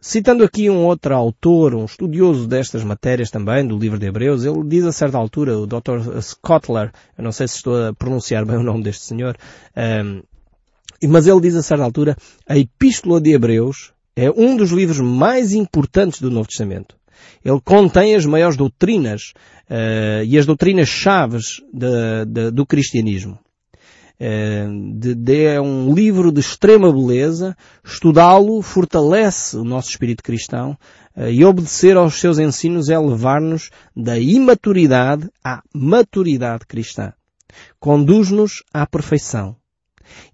Citando 0.00 0.42
aqui 0.42 0.70
um 0.70 0.86
outro 0.86 1.14
autor, 1.14 1.74
um 1.74 1.84
estudioso 1.84 2.48
destas 2.48 2.82
matérias 2.82 3.30
também, 3.30 3.66
do 3.66 3.78
livro 3.78 3.98
de 3.98 4.06
Hebreus, 4.06 4.44
ele 4.44 4.64
diz 4.64 4.84
a 4.86 4.92
certa 4.92 5.18
altura, 5.18 5.58
o 5.58 5.66
Dr. 5.66 6.20
Scottler, 6.22 6.90
eu 7.18 7.22
não 7.22 7.32
sei 7.32 7.46
se 7.46 7.56
estou 7.56 7.88
a 7.88 7.92
pronunciar 7.92 8.46
bem 8.46 8.56
o 8.56 8.62
nome 8.62 8.82
deste 8.82 9.04
senhor, 9.04 9.36
um, 10.02 10.22
mas 11.06 11.26
ele 11.26 11.42
diz 11.42 11.54
a 11.54 11.62
certa 11.62 11.84
altura, 11.84 12.16
a 12.46 12.56
Epístola 12.56 13.20
de 13.20 13.32
Hebreus 13.32 13.92
é 14.16 14.30
um 14.30 14.56
dos 14.56 14.70
livros 14.70 15.00
mais 15.00 15.52
importantes 15.52 16.18
do 16.18 16.30
Novo 16.30 16.48
Testamento. 16.48 16.96
Ele 17.44 17.60
contém 17.60 18.14
as 18.14 18.24
maiores 18.24 18.56
doutrinas 18.56 19.34
uh, 19.68 20.24
e 20.24 20.38
as 20.38 20.46
doutrinas 20.46 20.88
chaves 20.88 21.62
de, 21.72 22.24
de, 22.26 22.50
do 22.50 22.64
cristianismo. 22.64 23.38
É, 24.22 24.66
de, 24.94 25.46
é 25.46 25.58
um 25.58 25.94
livro 25.94 26.30
de 26.30 26.40
extrema 26.40 26.92
beleza, 26.92 27.56
estudá-lo 27.82 28.60
fortalece 28.60 29.56
o 29.56 29.64
nosso 29.64 29.88
espírito 29.88 30.22
cristão 30.22 30.76
uh, 31.16 31.30
e 31.30 31.42
obedecer 31.42 31.96
aos 31.96 32.20
seus 32.20 32.38
ensinos 32.38 32.90
é 32.90 32.98
levar-nos 32.98 33.70
da 33.96 34.18
imaturidade 34.18 35.30
à 35.42 35.62
maturidade 35.74 36.66
cristã. 36.66 37.14
Conduz-nos 37.78 38.62
à 38.74 38.86
perfeição. 38.86 39.56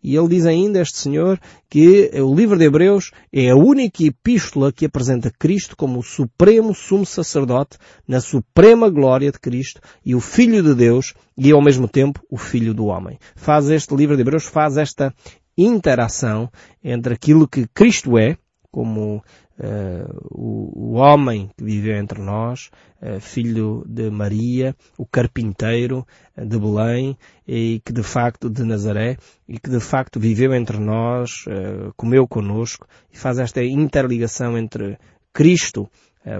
E 0.03 0.17
ele 0.17 0.29
diz 0.29 0.47
ainda, 0.47 0.81
este 0.81 0.99
senhor, 0.99 1.41
que 1.69 2.11
o 2.15 2.35
livro 2.35 2.59
de 2.59 2.65
Hebreus 2.65 3.11
é 3.33 3.51
a 3.51 3.57
única 3.57 4.05
epístola 4.05 4.73
que 4.73 4.87
apresenta 4.87 5.31
Cristo 5.31 5.77
como 5.77 5.99
o 5.99 6.03
supremo 6.03 6.75
sumo 6.75 7.07
sacerdote 7.07 7.79
na 8.07 8.21
suprema 8.21 8.89
glória 8.89 9.31
de 9.31 9.39
Cristo 9.39 9.81
e 10.05 10.15
o 10.15 10.21
Filho 10.21 10.63
de 10.63 10.75
Deus 10.75 11.15
e 11.37 11.53
ao 11.53 11.63
mesmo 11.63 11.89
tempo 11.89 12.21
o 12.31 12.37
Filho 12.37 12.73
do 12.73 12.87
homem. 12.87 13.19
Faz 13.35 13.69
este 13.71 13.95
livro 13.95 14.17
de 14.17 14.23
Hebreus, 14.23 14.45
faz 14.45 14.77
esta 14.77 15.15
interação 15.57 16.51
entre 16.83 17.15
aquilo 17.15 17.49
que 17.49 17.67
Cristo 17.69 18.19
é, 18.19 18.37
como 18.71 19.23
uh, 19.59 20.29
o, 20.31 20.93
o, 20.93 20.93
homem 20.95 21.51
que 21.57 21.65
viveu 21.65 21.97
entre 21.97 22.21
nós, 22.21 22.71
uh, 23.03 23.21
filho 23.21 23.85
de 23.87 24.11
Maria, 24.11 24.75
o 24.97 25.07
carpinteiro 25.07 26.07
de 26.37 26.59
Belém, 26.59 27.17
e 27.47 27.81
que 27.85 27.93
de 27.93 28.03
facto 28.03 28.51
de 28.51 28.63
Nazaré, 28.65 29.17
e 29.49 29.59
que 29.59 29.71
de 29.71 29.81
facto 29.81 30.21
viveu 30.21 30.55
entre 30.55 30.79
nós, 30.79 31.45
uh, 31.47 31.93
comeu 31.97 32.27
conosco, 32.27 32.87
e 33.13 33.19
faz 33.19 33.39
esta 33.39 33.63
interligação 33.63 34.57
entre 34.57 34.99
Cristo, 35.33 35.89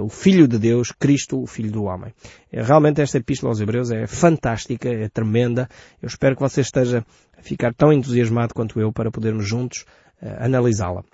o 0.03 0.09
Filho 0.09 0.49
de 0.49 0.59
Deus, 0.59 0.91
Cristo, 0.91 1.41
o 1.41 1.47
Filho 1.47 1.71
do 1.71 1.85
Homem. 1.85 2.13
Realmente 2.51 3.01
esta 3.01 3.19
Epístola 3.19 3.53
aos 3.53 3.61
Hebreus 3.61 3.93
é 3.93 4.05
fantástica, 4.05 4.89
é 4.89 5.09
tremenda. 5.09 5.69
Eu 6.03 6.09
espero 6.09 6.35
que 6.35 6.43
você 6.43 6.61
esteja 6.61 7.07
a 7.39 7.41
ficar 7.41 7.73
tão 7.73 7.93
entusiasmado 7.93 8.53
quanto 8.53 8.81
eu 8.81 8.93
para 8.93 9.13
podermos 9.13 9.47
juntos 9.47 9.85
analisá-la. 10.41 11.05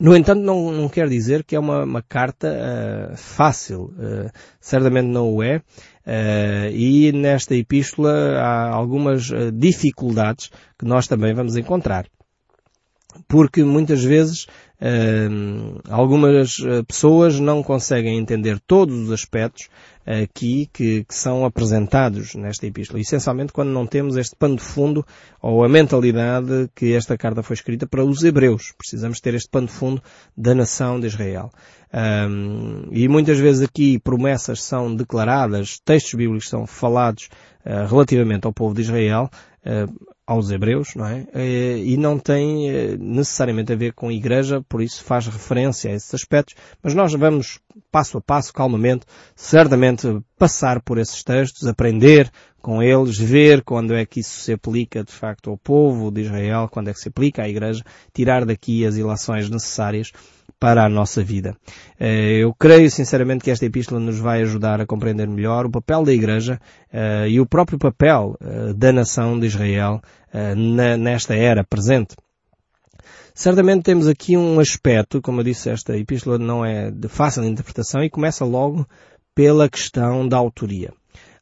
No 0.00 0.16
entanto, 0.16 0.40
não, 0.40 0.72
não 0.72 0.88
quer 0.88 1.10
dizer 1.10 1.44
que 1.44 1.54
é 1.54 1.60
uma, 1.60 1.84
uma 1.84 2.00
carta 2.00 2.48
uh, 2.48 3.16
fácil. 3.18 3.92
Uh, 3.98 4.30
certamente 4.58 5.04
não 5.04 5.30
o 5.30 5.42
é. 5.42 5.58
Uh, 5.58 6.72
e 6.72 7.12
nesta 7.12 7.54
epístola 7.54 8.10
há 8.38 8.70
algumas 8.70 9.30
dificuldades 9.52 10.50
que 10.78 10.86
nós 10.86 11.06
também 11.06 11.34
vamos 11.34 11.54
encontrar. 11.54 12.06
Porque 13.28 13.62
muitas 13.62 14.02
vezes 14.02 14.44
uh, 14.80 15.80
algumas 15.88 16.58
eh, 16.60 16.82
pessoas 16.82 17.38
não 17.38 17.62
conseguem 17.62 18.18
entender 18.18 18.58
todos 18.66 18.96
os 18.96 19.12
aspectos 19.12 19.68
aqui 20.06 20.68
que, 20.72 21.04
que, 21.04 21.14
são 21.14 21.44
apresentados 21.44 22.34
nesta 22.34 22.66
epístola. 22.66 23.00
Essencialmente 23.00 23.52
quando 23.52 23.70
não 23.70 23.86
temos 23.86 24.16
este 24.16 24.34
pano 24.34 24.56
de 24.56 24.62
fundo 24.62 25.04
ou 25.40 25.62
a 25.62 25.68
mentalidade 25.68 26.68
que 26.74 26.92
esta 26.94 27.16
carta 27.16 27.42
foi 27.42 27.54
escrita 27.54 27.86
para 27.86 28.04
os 28.04 28.24
hebreus. 28.24 28.72
Precisamos 28.76 29.20
ter 29.20 29.34
este 29.34 29.48
pano 29.48 29.66
de 29.66 29.72
fundo 29.72 30.02
da 30.36 30.54
nação 30.54 30.98
de 30.98 31.06
Israel. 31.06 31.50
Um, 31.92 32.88
e 32.92 33.08
muitas 33.08 33.38
vezes 33.38 33.62
aqui 33.62 33.98
promessas 33.98 34.62
são 34.62 34.94
declaradas, 34.94 35.80
textos 35.84 36.14
bíblicos 36.14 36.48
são 36.48 36.66
falados 36.66 37.28
uh, 37.64 37.86
relativamente 37.88 38.46
ao 38.46 38.52
povo 38.52 38.74
de 38.74 38.82
Israel, 38.82 39.28
aos 40.30 40.48
hebreus, 40.48 40.94
não 40.94 41.06
é? 41.06 41.26
Eh, 41.34 41.78
e 41.84 41.96
não 41.96 42.16
tem 42.16 42.70
eh, 42.70 42.96
necessariamente 42.96 43.72
a 43.72 43.76
ver 43.76 43.92
com 43.92 44.12
igreja, 44.12 44.64
por 44.68 44.80
isso 44.80 45.02
faz 45.02 45.26
referência 45.26 45.90
a 45.90 45.94
esses 45.94 46.14
aspectos, 46.14 46.54
mas 46.80 46.94
nós 46.94 47.12
vamos 47.14 47.58
passo 47.90 48.18
a 48.18 48.20
passo, 48.20 48.52
calmamente, 48.52 49.04
certamente 49.34 50.20
passar 50.38 50.80
por 50.80 50.98
esses 50.98 51.24
textos, 51.24 51.66
aprender 51.66 52.30
com 52.62 52.80
eles, 52.80 53.18
ver 53.18 53.62
quando 53.62 53.92
é 53.92 54.06
que 54.06 54.20
isso 54.20 54.38
se 54.40 54.52
aplica 54.52 55.02
de 55.02 55.12
facto 55.12 55.50
ao 55.50 55.58
povo 55.58 56.12
de 56.12 56.20
Israel, 56.20 56.68
quando 56.70 56.88
é 56.88 56.92
que 56.92 57.00
se 57.00 57.08
aplica 57.08 57.42
à 57.42 57.48
igreja, 57.48 57.82
tirar 58.14 58.44
daqui 58.44 58.86
as 58.86 58.96
ilações 58.96 59.50
necessárias 59.50 60.12
para 60.60 60.84
a 60.84 60.88
nossa 60.88 61.24
vida. 61.24 61.56
Eh, 61.98 62.40
eu 62.42 62.54
creio 62.54 62.90
sinceramente 62.90 63.42
que 63.42 63.50
esta 63.50 63.64
epístola 63.64 63.98
nos 63.98 64.18
vai 64.18 64.42
ajudar 64.42 64.78
a 64.78 64.86
compreender 64.86 65.26
melhor 65.26 65.64
o 65.64 65.70
papel 65.70 66.04
da 66.04 66.12
Igreja 66.12 66.60
eh, 66.92 67.30
e 67.30 67.40
o 67.40 67.46
próprio 67.46 67.78
papel 67.78 68.36
eh, 68.38 68.74
da 68.74 68.92
nação 68.92 69.40
de 69.40 69.46
Israel 69.46 70.02
nesta 70.96 71.34
era 71.34 71.64
presente. 71.64 72.14
Certamente 73.34 73.82
temos 73.82 74.06
aqui 74.06 74.36
um 74.36 74.60
aspecto, 74.60 75.20
como 75.20 75.40
eu 75.40 75.44
disse, 75.44 75.68
esta 75.68 75.96
epístola 75.96 76.38
não 76.38 76.64
é 76.64 76.88
de 76.88 77.08
fácil 77.08 77.42
interpretação 77.42 78.04
e 78.04 78.08
começa 78.08 78.44
logo 78.44 78.86
pela 79.34 79.68
questão 79.68 80.28
da 80.28 80.36
autoria. 80.36 80.92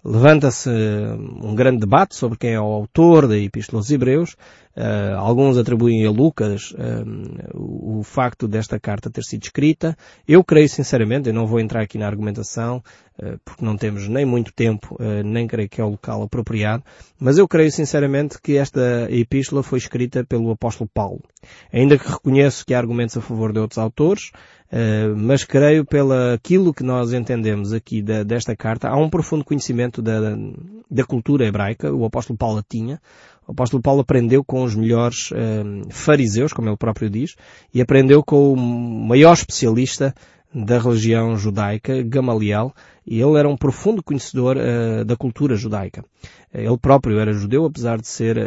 Levanta-se 0.05 0.71
um 0.71 1.55
grande 1.55 1.81
debate 1.81 2.15
sobre 2.15 2.39
quem 2.39 2.53
é 2.53 2.61
o 2.61 2.65
autor 2.65 3.27
da 3.27 3.37
Epístola 3.37 3.81
aos 3.81 3.91
Hebreus. 3.91 4.37
Uh, 4.79 5.17
alguns 5.17 5.59
atribuem 5.59 6.07
a 6.07 6.11
Lucas 6.11 6.71
uh, 6.71 7.99
o, 7.99 8.05
facto 8.05 8.47
desta 8.47 8.79
carta 8.79 9.11
ter 9.11 9.25
sido 9.25 9.43
escrita. 9.43 9.99
Eu 10.27 10.45
creio 10.45 10.69
sinceramente, 10.69 11.29
eu 11.29 11.35
não 11.35 11.49
vou 11.49 11.59
entrar 11.59 11.83
aqui 11.83 11.99
na 11.99 12.07
argumentação, 12.07 12.81
uh, 13.19 13.37
porque 13.45 13.65
não 13.65 13.77
temos 13.77 14.07
nem 14.07 14.25
muito 14.25 14.53
tempo, 14.53 14.97
nem 15.25 15.49
creio 15.49 15.69
que 15.69 15.81
é 15.81 15.85
o 15.85 15.91
local 15.91 16.23
apropriado, 16.23 16.85
mas 17.19 17.39
eu 17.39 17.49
creio 17.49 17.73
sinceramente 17.73 18.41
que 18.41 18.57
esta 18.57 19.09
epístola 19.11 19.65
foi 19.65 19.81
escrita 19.81 20.23
pelo 20.23 20.53
apóstolo 20.53 20.89
Paulo. 20.95 21.25
Ainda 21.73 21.99
que 21.99 22.09
reconheço 22.09 22.65
que 22.65 22.73
há 22.73 22.79
argumentos 22.79 23.17
a 23.17 23.21
favor 23.21 23.53
de 23.53 23.59
outros 23.59 23.79
autores, 23.79 24.31
Uh, 24.71 25.17
mas 25.17 25.45
creio 25.45 25.83
pela 25.83 26.35
aquilo 26.35 26.75
que 26.75 26.83
nós 26.83 27.15
entendemos 27.15 27.73
aqui 27.73 28.03
da, 28.03 28.23
desta 28.23 28.55
carta, 28.55 28.87
há 28.87 28.99
um 28.99 29.09
profundo 29.09 29.43
conhecimento 29.43 30.03
da, 30.03 30.37
da 30.91 31.05
cultura 31.05 31.47
hebraica, 31.47 31.91
o 31.91 32.05
apóstolo 32.05 32.37
Paulo 32.37 32.63
tinha. 32.69 33.01
O 33.49 33.53
apóstolo 33.53 33.83
Paulo 33.83 34.03
aprendeu 34.03 34.45
com 34.45 34.63
os 34.63 34.75
melhores 34.75 35.31
uh, 35.31 35.89
fariseus, 35.89 36.53
como 36.53 36.69
ele 36.69 36.77
próprio 36.77 37.09
diz, 37.09 37.35
e 37.73 37.81
aprendeu 37.81 38.23
com 38.23 38.53
o 38.53 38.57
maior 38.57 39.33
especialista 39.33 40.15
da 40.55 40.79
religião 40.79 41.35
judaica, 41.35 42.03
Gamaliel, 42.03 42.75
e 43.07 43.19
ele 43.19 43.39
era 43.39 43.49
um 43.49 43.57
profundo 43.57 44.03
conhecedor 44.03 44.59
uh, 44.59 45.03
da 45.03 45.17
cultura 45.17 45.57
judaica. 45.57 46.05
Ele 46.53 46.77
próprio 46.77 47.19
era 47.19 47.33
judeu, 47.33 47.65
apesar 47.65 47.99
de 47.99 48.07
ser 48.07 48.39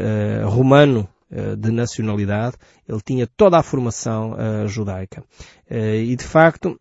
romano 0.44 1.08
eh, 1.30 1.56
de 1.56 1.72
nacionalidade, 1.72 2.56
ele 2.90 3.00
tinha 3.06 3.28
toda 3.38 3.60
a 3.60 3.64
formação 3.64 4.36
judaica. 4.68 5.24
E 5.70 6.16
de 6.16 6.24
facto, 6.24 6.80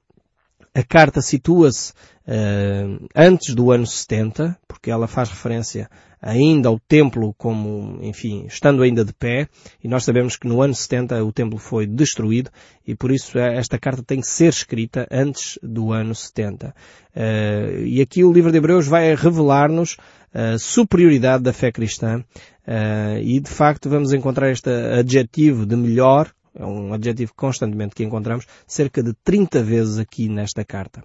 a 0.74 0.83
carta 0.83 1.20
situa-se 1.20 1.92
uh, 2.26 3.09
antes 3.14 3.54
do 3.54 3.70
ano 3.70 3.87
70, 3.87 4.56
porque 4.68 4.90
ela 4.90 5.06
faz 5.06 5.28
referência 5.28 5.88
ainda 6.22 6.68
ao 6.68 6.78
templo 6.78 7.35
como, 7.38 7.98
enfim, 8.02 8.44
estando 8.46 8.83
ainda 8.83 9.04
de 9.04 9.12
pé, 9.12 9.48
e 9.83 9.88
nós 9.88 10.04
sabemos 10.04 10.37
que 10.37 10.46
no 10.46 10.61
ano 10.61 10.74
70 10.74 11.24
o 11.24 11.33
templo 11.33 11.59
foi 11.59 11.87
destruído, 11.87 12.50
e 12.87 12.94
por 12.94 13.11
isso 13.11 13.38
esta 13.38 13.78
carta 13.78 14.02
tem 14.02 14.20
que 14.20 14.26
ser 14.26 14.48
escrita 14.48 15.09
antes 15.11 15.59
do 15.62 15.92
ano 15.92 16.14
70. 16.14 16.74
Uh, 17.14 17.85
e 17.85 18.00
aqui 18.00 18.22
o 18.22 18.33
livro 18.33 18.52
de 18.52 18.59
Hebreus 18.59 18.87
vai 18.87 19.14
revelar-nos 19.14 19.96
a 20.33 20.59
superioridade 20.59 21.42
da 21.42 21.52
fé 21.52 21.72
cristã 21.72 22.18
uh, 22.20 23.18
e 23.20 23.40
de 23.40 23.50
facto 23.50 23.90
vamos 23.90 24.12
encontrar 24.12 24.52
este 24.52 24.70
adjetivo 24.70 25.66
de 25.66 25.74
melhor, 25.74 26.30
é 26.55 26.65
um 26.65 26.93
adjetivo 26.93 27.33
constantemente 27.35 27.95
que 27.95 28.05
encontramos 28.05 28.47
cerca 28.67 29.03
de 29.03 29.13
30 29.25 29.63
vezes 29.63 29.99
aqui 29.99 30.29
nesta 30.29 30.65
carta. 30.65 31.03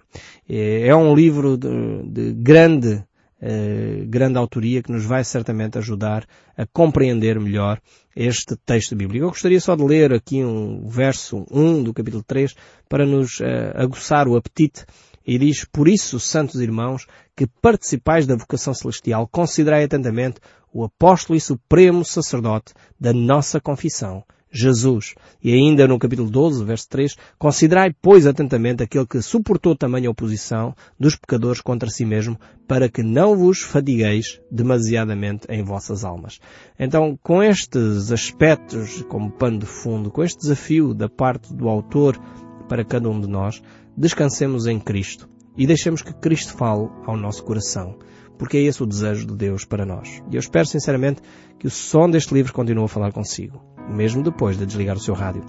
É, 0.48 0.88
é 0.88 0.96
um 0.96 1.14
livro 1.14 1.56
de, 1.56 1.68
de 2.06 2.32
grande 2.32 3.04
Uh, 3.38 4.06
grande 4.06 4.38
autoria 4.38 4.82
que 4.82 4.90
nos 4.90 5.04
vai 5.04 5.22
certamente 5.22 5.76
ajudar 5.76 6.26
a 6.56 6.64
compreender 6.64 7.38
melhor 7.38 7.78
este 8.16 8.56
texto 8.56 8.96
bíblico. 8.96 9.26
Eu 9.26 9.28
gostaria 9.28 9.60
só 9.60 9.76
de 9.76 9.84
ler 9.84 10.14
aqui 10.14 10.42
um 10.42 10.88
verso 10.88 11.44
1 11.50 11.82
do 11.82 11.92
capítulo 11.92 12.24
3 12.26 12.54
para 12.88 13.04
nos 13.04 13.38
uh, 13.40 13.44
aguçar 13.74 14.26
o 14.26 14.36
apetite 14.36 14.86
e 15.26 15.38
diz, 15.38 15.64
por 15.64 15.88
isso, 15.88 16.20
santos 16.20 16.60
irmãos, 16.60 17.06
que 17.36 17.46
participais 17.46 18.26
da 18.26 18.36
vocação 18.36 18.72
celestial, 18.72 19.26
considerai 19.26 19.84
atentamente 19.84 20.40
o 20.72 20.84
apóstolo 20.84 21.36
e 21.36 21.40
supremo 21.40 22.04
sacerdote 22.04 22.72
da 22.98 23.12
nossa 23.12 23.60
confissão, 23.60 24.24
Jesus. 24.56 25.14
E 25.42 25.52
ainda 25.52 25.86
no 25.86 25.98
capítulo 25.98 26.30
12, 26.30 26.64
verso 26.64 26.88
3, 26.88 27.16
considerai, 27.38 27.94
pois, 28.00 28.26
atentamente 28.26 28.82
aquele 28.82 29.06
que 29.06 29.22
suportou 29.22 29.76
tamanha 29.76 30.10
oposição 30.10 30.74
dos 30.98 31.16
pecadores 31.16 31.60
contra 31.60 31.90
si 31.90 32.04
mesmo, 32.04 32.38
para 32.66 32.88
que 32.88 33.02
não 33.02 33.36
vos 33.36 33.60
fadigueis 33.60 34.40
demasiadamente 34.50 35.46
em 35.48 35.62
vossas 35.62 36.04
almas. 36.04 36.40
Então, 36.78 37.18
com 37.22 37.42
estes 37.42 38.10
aspectos 38.10 39.02
como 39.08 39.30
pano 39.30 39.58
de 39.58 39.66
fundo, 39.66 40.10
com 40.10 40.22
este 40.22 40.40
desafio 40.40 40.94
da 40.94 41.08
parte 41.08 41.54
do 41.54 41.68
autor 41.68 42.18
para 42.68 42.84
cada 42.84 43.08
um 43.08 43.20
de 43.20 43.28
nós, 43.28 43.62
descansemos 43.96 44.66
em 44.66 44.78
Cristo 44.78 45.28
e 45.56 45.66
deixemos 45.66 46.02
que 46.02 46.12
Cristo 46.12 46.52
fale 46.52 46.88
ao 47.06 47.16
nosso 47.16 47.42
coração, 47.44 47.96
porque 48.38 48.58
é 48.58 48.62
esse 48.62 48.82
o 48.82 48.86
desejo 48.86 49.26
de 49.26 49.34
Deus 49.34 49.64
para 49.64 49.86
nós. 49.86 50.22
E 50.30 50.36
eu 50.36 50.40
espero 50.40 50.66
sinceramente 50.66 51.22
que 51.58 51.66
o 51.66 51.70
som 51.70 52.08
deste 52.10 52.34
livro 52.34 52.52
continue 52.52 52.84
a 52.84 52.88
falar 52.88 53.12
consigo, 53.12 53.62
mesmo 53.88 54.22
depois 54.22 54.58
de 54.58 54.66
desligar 54.66 54.96
o 54.96 55.00
seu 55.00 55.14
rádio. 55.14 55.44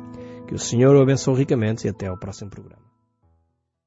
Que 0.47 0.56
o 0.56 0.60
Senhor 0.60 0.95
o 0.95 1.02
abençoe 1.02 1.36
ricamente 1.36 1.86
e 1.86 1.89
até 1.89 2.08
ao 2.08 2.17
próximo 2.17 2.50
programa. 2.50 2.87